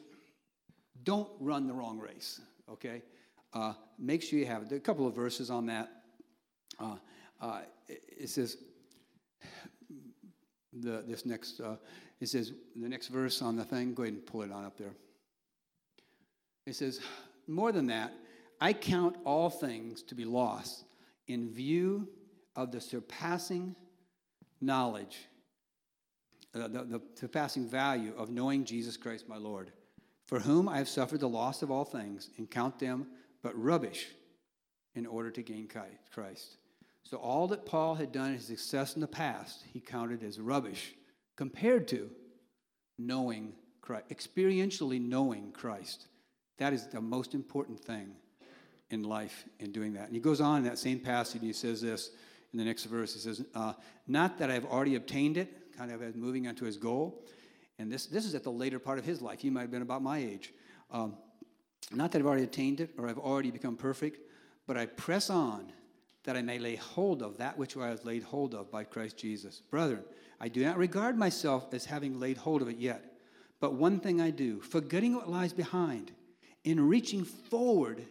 [1.04, 2.42] don't run the wrong race.
[2.70, 3.02] Okay,
[3.54, 4.70] uh, make sure you have it.
[4.70, 5.90] There are a couple of verses on that.
[6.80, 6.96] Uh,
[7.42, 8.58] uh, it says
[10.74, 11.76] the this next uh,
[12.20, 13.94] it says the next verse on the thing.
[13.94, 14.94] Go ahead and pull it on up there.
[16.66, 17.00] It says,
[17.48, 18.12] more than that,
[18.60, 20.86] I count all things to be lost
[21.28, 22.08] in view
[22.56, 23.76] of the surpassing
[24.62, 25.18] knowledge,
[26.54, 29.72] uh, the, the surpassing value of knowing Jesus Christ my Lord,
[30.26, 33.08] for whom I have suffered the loss of all things and count them
[33.44, 34.08] but rubbish
[34.96, 35.68] in order to gain
[36.12, 36.58] Christ.
[37.04, 40.40] So all that Paul had done in his success in the past, he counted as
[40.40, 40.96] rubbish
[41.36, 42.10] compared to
[42.98, 46.08] knowing Christ, experientially knowing Christ.
[46.58, 48.16] That is the most important thing
[48.90, 50.06] in life in doing that.
[50.06, 52.12] And he goes on in that same passage and he says this
[52.54, 53.14] in the next verse.
[53.14, 53.74] He says, uh,
[54.08, 57.24] Not that I've already obtained it, kind of as moving on to his goal.
[57.80, 59.40] And this, this is at the later part of his life.
[59.42, 60.54] He might have been about my age.
[60.92, 61.18] Um,
[61.92, 64.20] not that I've already attained it or I've already become perfect,
[64.66, 65.72] but I press on
[66.24, 69.18] that I may lay hold of that which I was laid hold of by Christ
[69.18, 69.62] Jesus.
[69.70, 70.04] Brethren,
[70.40, 73.14] I do not regard myself as having laid hold of it yet.
[73.60, 76.12] But one thing I do, forgetting what lies behind
[76.64, 78.06] in reaching forward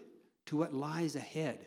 [0.47, 1.67] to what lies ahead.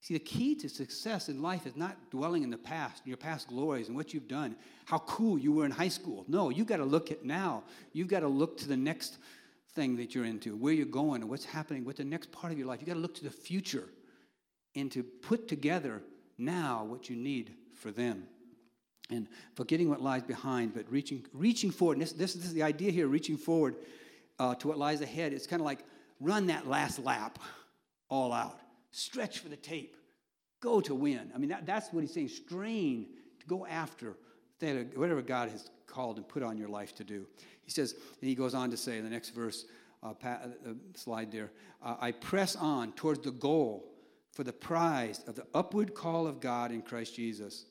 [0.00, 3.48] See, the key to success in life is not dwelling in the past, your past
[3.48, 4.54] glories and what you've done,
[4.84, 6.26] how cool you were in high school.
[6.28, 7.64] No, you've got to look at now.
[7.94, 9.16] You've got to look to the next
[9.74, 12.58] thing that you're into, where you're going, and what's happening, what the next part of
[12.58, 12.80] your life.
[12.80, 13.88] You've got to look to the future
[14.76, 16.02] and to put together
[16.36, 18.24] now what you need for them.
[19.08, 21.94] And forgetting what lies behind, but reaching, reaching forward.
[21.94, 23.76] And this, this, this is the idea here, reaching forward
[24.38, 25.32] uh, to what lies ahead.
[25.32, 25.80] It's kind of like
[26.20, 27.38] run that last lap
[28.08, 28.58] all out.
[28.90, 29.96] Stretch for the tape.
[30.60, 31.30] Go to win.
[31.34, 32.28] I mean, that, that's what he's saying.
[32.28, 33.08] Strain
[33.40, 34.16] to go after
[34.94, 37.26] whatever God has called and put on your life to do.
[37.62, 39.66] He says, and he goes on to say in the next verse,
[40.02, 41.50] uh, pa- uh, slide there,
[41.82, 43.92] uh, I press on towards the goal
[44.32, 47.66] for the prize of the upward call of God in Christ Jesus.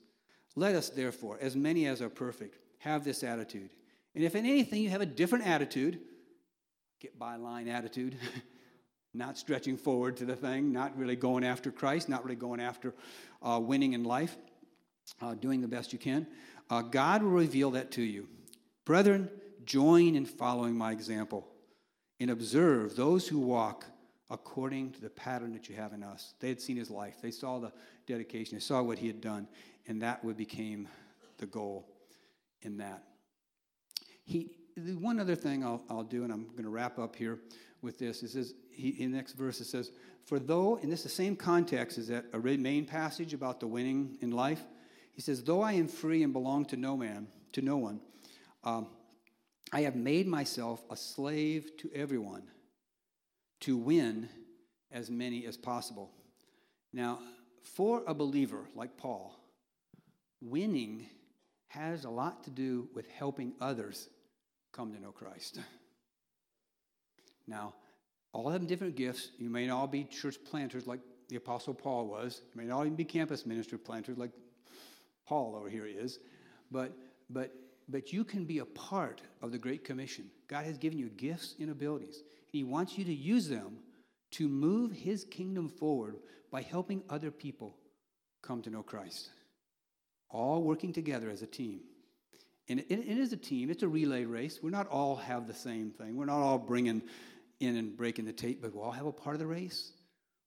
[0.55, 3.69] Let us, therefore, as many as are perfect, have this attitude.
[4.15, 5.99] And if in anything you have a different attitude,
[6.99, 8.15] get by line attitude,
[9.13, 12.93] not stretching forward to the thing, not really going after Christ, not really going after
[13.41, 14.35] uh, winning in life,
[15.21, 16.25] uh, doing the best you can.
[16.69, 18.27] Uh, God will reveal that to you.
[18.85, 19.29] Brethren,
[19.65, 21.47] join in following my example
[22.19, 23.85] and observe those who walk
[24.29, 26.33] according to the pattern that you have in us.
[26.39, 27.71] They had seen his life, they saw the
[28.07, 29.47] dedication, they saw what he had done,
[29.87, 30.87] and that would became
[31.37, 31.85] the goal
[32.61, 33.03] in that.
[34.25, 37.39] He, one other thing I'll, I'll do, and I'm going to wrap up here
[37.81, 39.91] with this, is says, he, in the next verse it says,
[40.25, 44.17] For though, in this the same context as that a main passage about the winning
[44.21, 44.61] in life,
[45.11, 48.01] he says, Though I am free and belong to no man, to no one,
[48.63, 48.87] um,
[49.71, 52.43] I have made myself a slave to everyone
[53.61, 54.29] to win
[54.91, 56.11] as many as possible.
[56.91, 57.19] Now,
[57.63, 59.39] for a believer like Paul,
[60.41, 61.07] winning
[61.67, 64.09] has a lot to do with helping others
[64.71, 65.59] come to know Christ.
[67.45, 67.73] Now,
[68.33, 69.29] all have different gifts.
[69.37, 72.41] You may not all be church planters like the Apostle Paul was.
[72.53, 74.31] You may not even be campus minister planters like
[75.27, 76.19] Paul over here is.
[76.71, 76.93] But,
[77.29, 77.53] but,
[77.87, 80.25] but you can be a part of the Great Commission.
[80.47, 82.23] God has given you gifts and abilities.
[82.49, 83.77] He wants you to use them
[84.31, 86.17] to move his kingdom forward
[86.51, 87.75] by helping other people
[88.41, 89.29] come to know Christ.
[90.29, 91.81] All working together as a team.
[92.67, 94.59] And it, it is a team, it's a relay race.
[94.61, 96.15] We're not all have the same thing.
[96.15, 97.03] We're not all bringing
[97.63, 99.91] in and breaking the tape, but we all have a part of the race.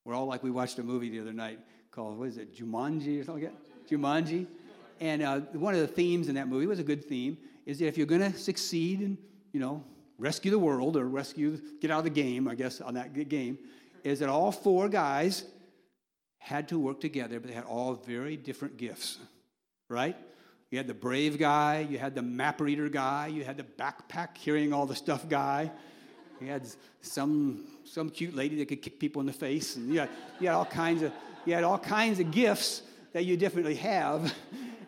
[0.05, 1.59] We're all like we watched a movie the other night
[1.91, 3.91] called, what is it, Jumanji or something like that?
[3.91, 4.47] Jumanji.
[5.01, 7.87] And uh, one of the themes in that movie was a good theme, is that
[7.87, 9.19] if you're going to succeed and,
[9.53, 9.83] you know,
[10.19, 13.59] rescue the world or rescue, get out of the game, I guess, on that game,
[14.05, 15.45] is that all four guys
[16.39, 19.19] had to work together, but they had all very different gifts,
[19.89, 20.17] right?
[20.71, 24.35] You had the brave guy, you had the map reader guy, you had the backpack
[24.35, 25.73] carrying all the stuff guy,
[26.41, 26.67] you had
[27.01, 30.11] some, some cute lady that could kick people in the face, and you had,
[30.41, 31.13] you had all kinds of
[31.47, 32.83] you had all kinds of gifts
[33.13, 34.35] that you definitely have.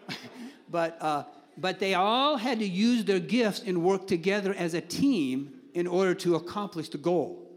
[0.71, 1.23] but, uh,
[1.57, 5.87] but they all had to use their gifts and work together as a team in
[5.87, 7.49] order to accomplish the goal.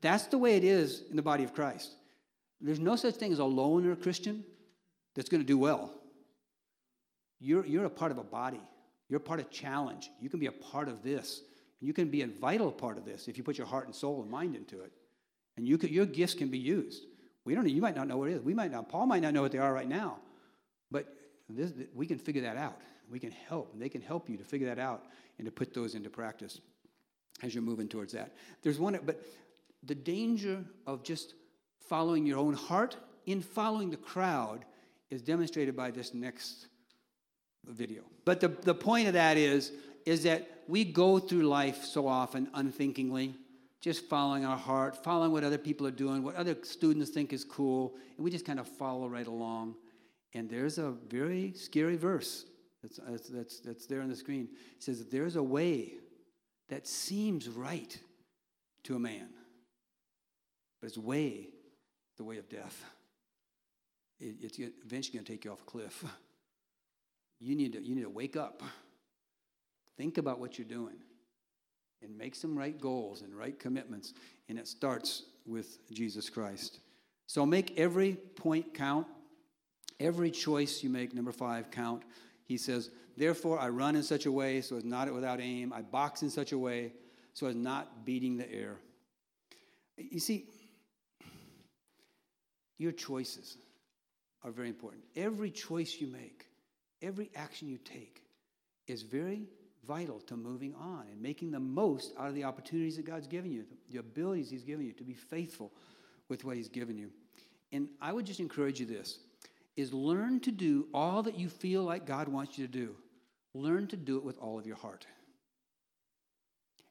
[0.00, 1.94] That's the way it is in the body of Christ.
[2.60, 4.44] There's no such thing as a loner Christian
[5.14, 5.92] that's going to do well.
[7.40, 8.60] You're, you're a part of a body.
[9.08, 10.10] You're part of challenge.
[10.20, 11.42] You can be a part of this.
[11.84, 14.22] You can be a vital part of this if you put your heart and soul
[14.22, 14.92] and mind into it.
[15.56, 17.04] And you could, your gifts can be used.
[17.44, 18.42] We don't know, you might not know what it is.
[18.42, 20.16] We might not, Paul might not know what they are right now.
[20.90, 21.14] But
[21.48, 22.80] this, we can figure that out.
[23.10, 23.72] We can help.
[23.74, 25.04] And they can help you to figure that out
[25.38, 26.60] and to put those into practice
[27.42, 28.32] as you're moving towards that.
[28.62, 29.22] There's one, but
[29.82, 31.34] the danger of just
[31.88, 34.64] following your own heart in following the crowd
[35.10, 36.68] is demonstrated by this next
[37.66, 38.02] video.
[38.24, 39.72] But the, the point of that is,
[40.06, 43.34] is that we go through life so often unthinkingly,
[43.80, 47.44] just following our heart, following what other people are doing, what other students think is
[47.44, 49.74] cool, and we just kind of follow right along.
[50.32, 52.46] And there's a very scary verse
[52.82, 54.48] that's, that's, that's there on the screen.
[54.76, 55.94] It says, There's a way
[56.68, 57.98] that seems right
[58.84, 59.28] to a man,
[60.80, 61.48] but it's way
[62.16, 62.84] the way of death.
[64.20, 66.04] It, it's eventually going to take you off a cliff.
[67.40, 68.62] You need, to, you need to wake up.
[69.96, 70.96] Think about what you're doing
[72.02, 74.14] and make some right goals and right commitments.
[74.48, 76.80] And it starts with Jesus Christ.
[77.26, 79.06] So make every point count,
[80.00, 82.02] every choice you make, number five, count.
[82.44, 85.72] He says, Therefore, I run in such a way so as not without aim.
[85.72, 86.92] I box in such a way
[87.32, 88.76] so as not beating the air.
[89.96, 90.48] You see,
[92.78, 93.56] your choices
[94.42, 95.04] are very important.
[95.16, 96.46] Every choice you make,
[97.00, 98.22] every action you take
[98.88, 99.46] is very
[99.86, 103.52] vital to moving on and making the most out of the opportunities that God's given
[103.52, 105.72] you, the abilities He's given you to be faithful
[106.28, 107.10] with what He's given you.
[107.72, 109.18] And I would just encourage you this
[109.76, 112.94] is learn to do all that you feel like God wants you to do.
[113.54, 115.06] Learn to do it with all of your heart.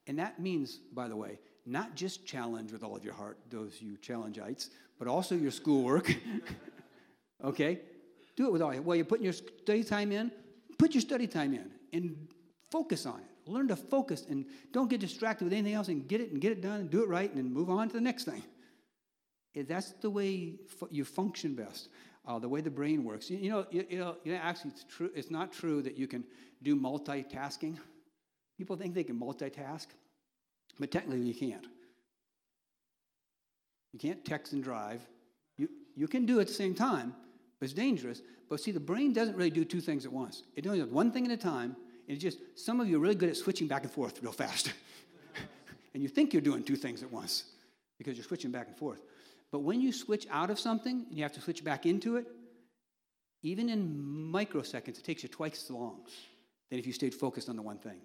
[0.08, 3.82] And that means, by the way, not just challenge with all of your heart, those
[3.82, 4.70] you challengites,
[5.00, 6.14] but also your schoolwork.
[7.44, 7.80] okay?
[8.36, 10.32] Do it with all your Well, you're putting your study time in,
[10.78, 12.28] put your study time in and
[12.74, 13.52] focus on it.
[13.52, 16.52] Learn to focus and don't get distracted with anything else and get it and get
[16.52, 18.44] it done and do it right and then move on to the next thing.
[19.68, 20.56] That's the way
[20.90, 21.90] you function best,
[22.26, 23.30] uh, the way the brain works.
[23.30, 26.08] You, know, you, you, know, you know, actually, it's, true, it's not true that you
[26.08, 26.24] can
[26.64, 27.78] do multitasking.
[28.58, 29.88] People think they can multitask,
[30.80, 31.68] but technically you can't.
[33.92, 35.02] You can't text and drive.
[35.58, 37.14] You, you can do it at the same time,
[37.60, 38.24] but it's dangerous.
[38.50, 40.42] But see, the brain doesn't really do two things at once.
[40.56, 41.76] It only does one thing at a time,
[42.08, 44.74] it's just some of you are really good at switching back and forth real fast.
[45.94, 47.46] and you think you're doing two things at once
[47.98, 49.00] because you're switching back and forth.
[49.52, 52.28] But when you switch out of something and you have to switch back into it,
[53.44, 56.02] even in microseconds, it takes you twice as long
[56.70, 58.00] than if you stayed focused on the one thing.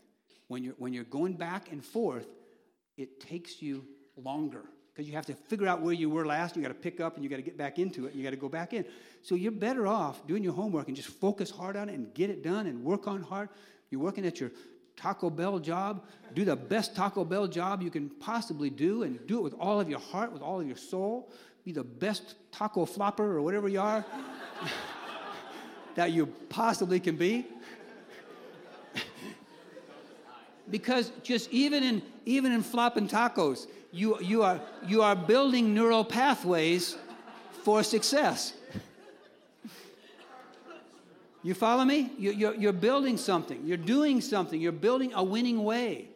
[0.49, 2.27] When you're, when you're going back and forth,
[2.97, 3.85] it takes you
[4.17, 6.57] longer because you have to figure out where you were last.
[6.57, 8.09] You got to pick up and you got to get back into it.
[8.09, 8.85] And you got to go back in.
[9.23, 12.31] So you're better off doing your homework and just focus hard on it and get
[12.31, 13.49] it done and work on hard.
[13.91, 14.51] You're working at your
[14.97, 16.05] Taco Bell job.
[16.35, 19.81] Do the best Taco Bell job you can possibly do and do it with all
[19.81, 21.31] of your heart, with all of your soul.
[21.65, 24.05] Be the best taco flopper or whatever you are
[25.95, 27.47] that you possibly can be.
[30.71, 36.05] because just even in even in flopping tacos, you, you, are, you are building neural
[36.05, 36.95] pathways
[37.65, 38.53] for success.
[41.43, 42.11] You follow me?
[42.19, 43.61] You, you're, you're building something.
[43.65, 44.61] You're doing something.
[44.61, 46.09] You're building a winning way.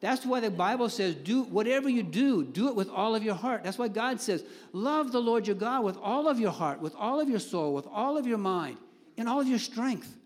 [0.00, 3.34] That's why the Bible says, do whatever you do, do it with all of your
[3.34, 3.62] heart.
[3.62, 6.94] That's why God says, love the Lord your God with all of your heart, with
[6.94, 8.78] all of your soul, with all of your mind,
[9.18, 10.16] and all of your strength.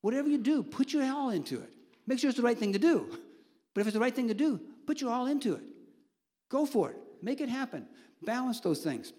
[0.00, 1.70] Whatever you do, put your all into it.
[2.06, 3.06] Make sure it's the right thing to do.
[3.74, 5.62] But if it's the right thing to do, put your all into it.
[6.48, 6.96] Go for it.
[7.20, 7.86] Make it happen.
[8.22, 9.12] Balance those things.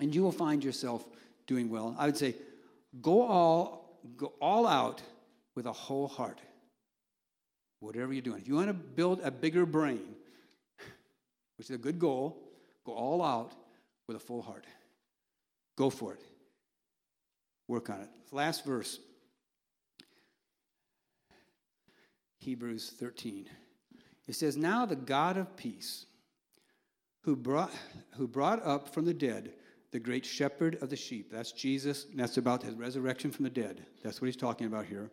[0.00, 1.04] And you will find yourself
[1.46, 1.94] doing well.
[1.98, 2.34] I would say,
[3.00, 5.02] go all, go all out
[5.54, 6.40] with a whole heart
[7.80, 8.40] whatever you're doing.
[8.40, 10.14] If you want to build a bigger brain,
[11.56, 12.38] which is a good goal,
[12.84, 13.52] go all out
[14.06, 14.66] with a full heart.
[15.76, 16.20] Go for it.
[17.66, 18.08] Work on it.
[18.32, 19.00] Last verse
[22.38, 23.48] Hebrews 13.
[24.26, 26.06] It says, Now the God of peace,
[27.22, 27.70] who brought,
[28.16, 29.52] who brought up from the dead
[29.92, 33.50] the great shepherd of the sheep, that's Jesus, and that's about his resurrection from the
[33.50, 33.84] dead.
[34.02, 35.10] That's what he's talking about here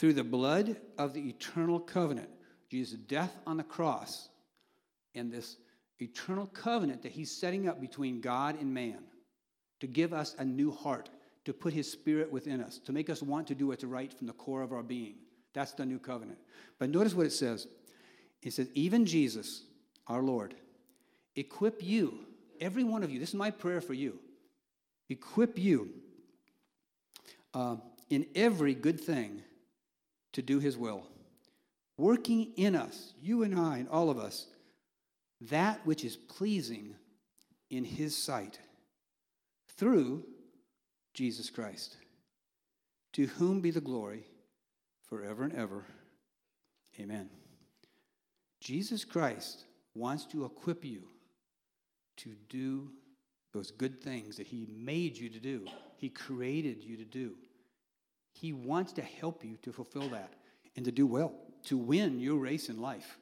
[0.00, 2.30] through the blood of the eternal covenant,
[2.70, 4.30] Jesus' death on the cross,
[5.14, 5.58] and this
[6.00, 9.02] eternal covenant that he's setting up between God and man
[9.80, 11.10] to give us a new heart,
[11.44, 14.26] to put his spirit within us, to make us want to do what's right from
[14.26, 15.16] the core of our being.
[15.52, 16.38] That's the new covenant.
[16.78, 17.66] But notice what it says
[18.42, 19.64] it says, even Jesus,
[20.06, 20.54] our Lord,
[21.36, 22.20] equip you,
[22.60, 24.18] every one of you, this is my prayer for you,
[25.08, 25.90] equip you
[27.54, 27.76] uh,
[28.08, 29.42] in every good thing
[30.32, 31.06] to do his will,
[31.96, 34.46] working in us, you and I, and all of us,
[35.40, 36.94] that which is pleasing
[37.70, 38.58] in his sight
[39.76, 40.24] through
[41.14, 41.96] Jesus Christ,
[43.14, 44.24] to whom be the glory
[45.08, 45.84] forever and ever.
[47.00, 47.30] Amen.
[48.60, 51.08] Jesus Christ wants to equip you
[52.22, 52.90] to do
[53.52, 55.66] those good things that he made you to do,
[55.96, 57.34] he created you to do.
[58.32, 60.34] He wants to help you to fulfill that
[60.76, 61.32] and to do well,
[61.64, 63.18] to win your race in life.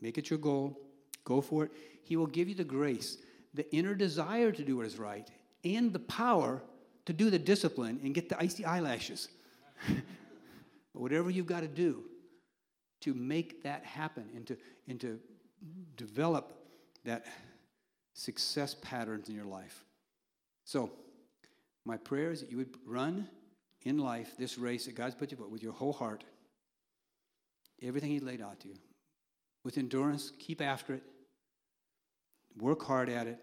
[0.00, 0.78] Make it your goal,
[1.24, 1.72] go for it.
[2.04, 3.18] He will give you the grace,
[3.54, 5.28] the inner desire to do what is right,
[5.64, 6.62] and the power
[7.06, 9.28] to do the discipline and get the icy eyelashes.
[10.94, 12.04] But whatever you've got to do
[13.00, 14.56] to make that happen and to,
[14.88, 15.18] and to
[15.96, 16.63] develop
[17.04, 17.26] that
[18.14, 19.84] success patterns in your life.
[20.64, 20.90] So,
[21.84, 23.28] my prayer is that you would run
[23.82, 26.24] in life this race that God's put you with your whole heart,
[27.82, 28.76] everything He laid out to you.
[29.64, 31.02] With endurance, keep after it,
[32.58, 33.38] work hard at it,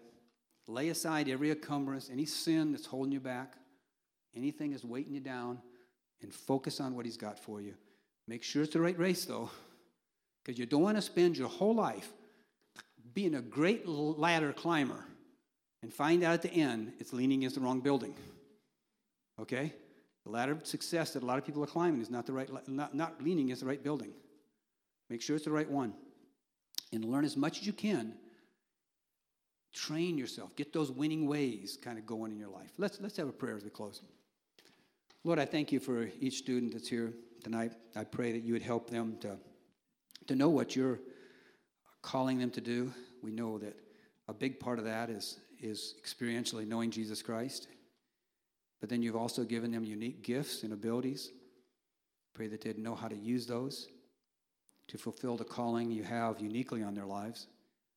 [0.66, 3.54] lay aside every encumbrance, any sin that's holding you back,
[4.34, 5.58] anything that's weighting you down,
[6.22, 7.74] and focus on what He's got for you.
[8.26, 9.50] Make sure it's the right race, though,
[10.42, 12.12] because you don't want to spend your whole life
[13.14, 15.04] being a great ladder climber
[15.82, 18.14] and find out at the end it's leaning against the wrong building.
[19.40, 19.72] Okay?
[20.24, 22.48] The ladder of success that a lot of people are climbing is not the right,
[22.68, 24.12] not, not leaning against the right building.
[25.10, 25.94] Make sure it's the right one.
[26.92, 28.14] And learn as much as you can.
[29.74, 30.54] Train yourself.
[30.54, 32.70] Get those winning ways kind of going in your life.
[32.78, 34.02] Let's, let's have a prayer as we close.
[35.24, 37.72] Lord, I thank you for each student that's here tonight.
[37.96, 39.38] I pray that you would help them to,
[40.26, 41.00] to know what you're
[42.02, 42.92] calling them to do.
[43.22, 43.76] We know that
[44.28, 47.68] a big part of that is, is experientially knowing Jesus Christ.
[48.80, 51.30] But then you've also given them unique gifts and abilities.
[52.34, 53.88] Pray that they'd know how to use those
[54.88, 57.46] to fulfill the calling you have uniquely on their lives,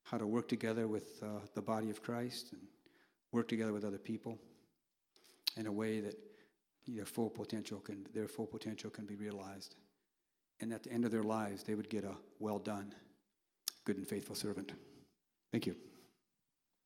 [0.03, 2.61] how to work together with uh, the body of Christ and
[3.31, 4.37] work together with other people
[5.57, 6.17] in a way that
[6.87, 9.75] their full potential can, their full potential can be realized.
[10.61, 12.93] And at the end of their lives, they would get a well done,
[13.85, 14.73] good and faithful servant.
[15.51, 15.75] Thank you.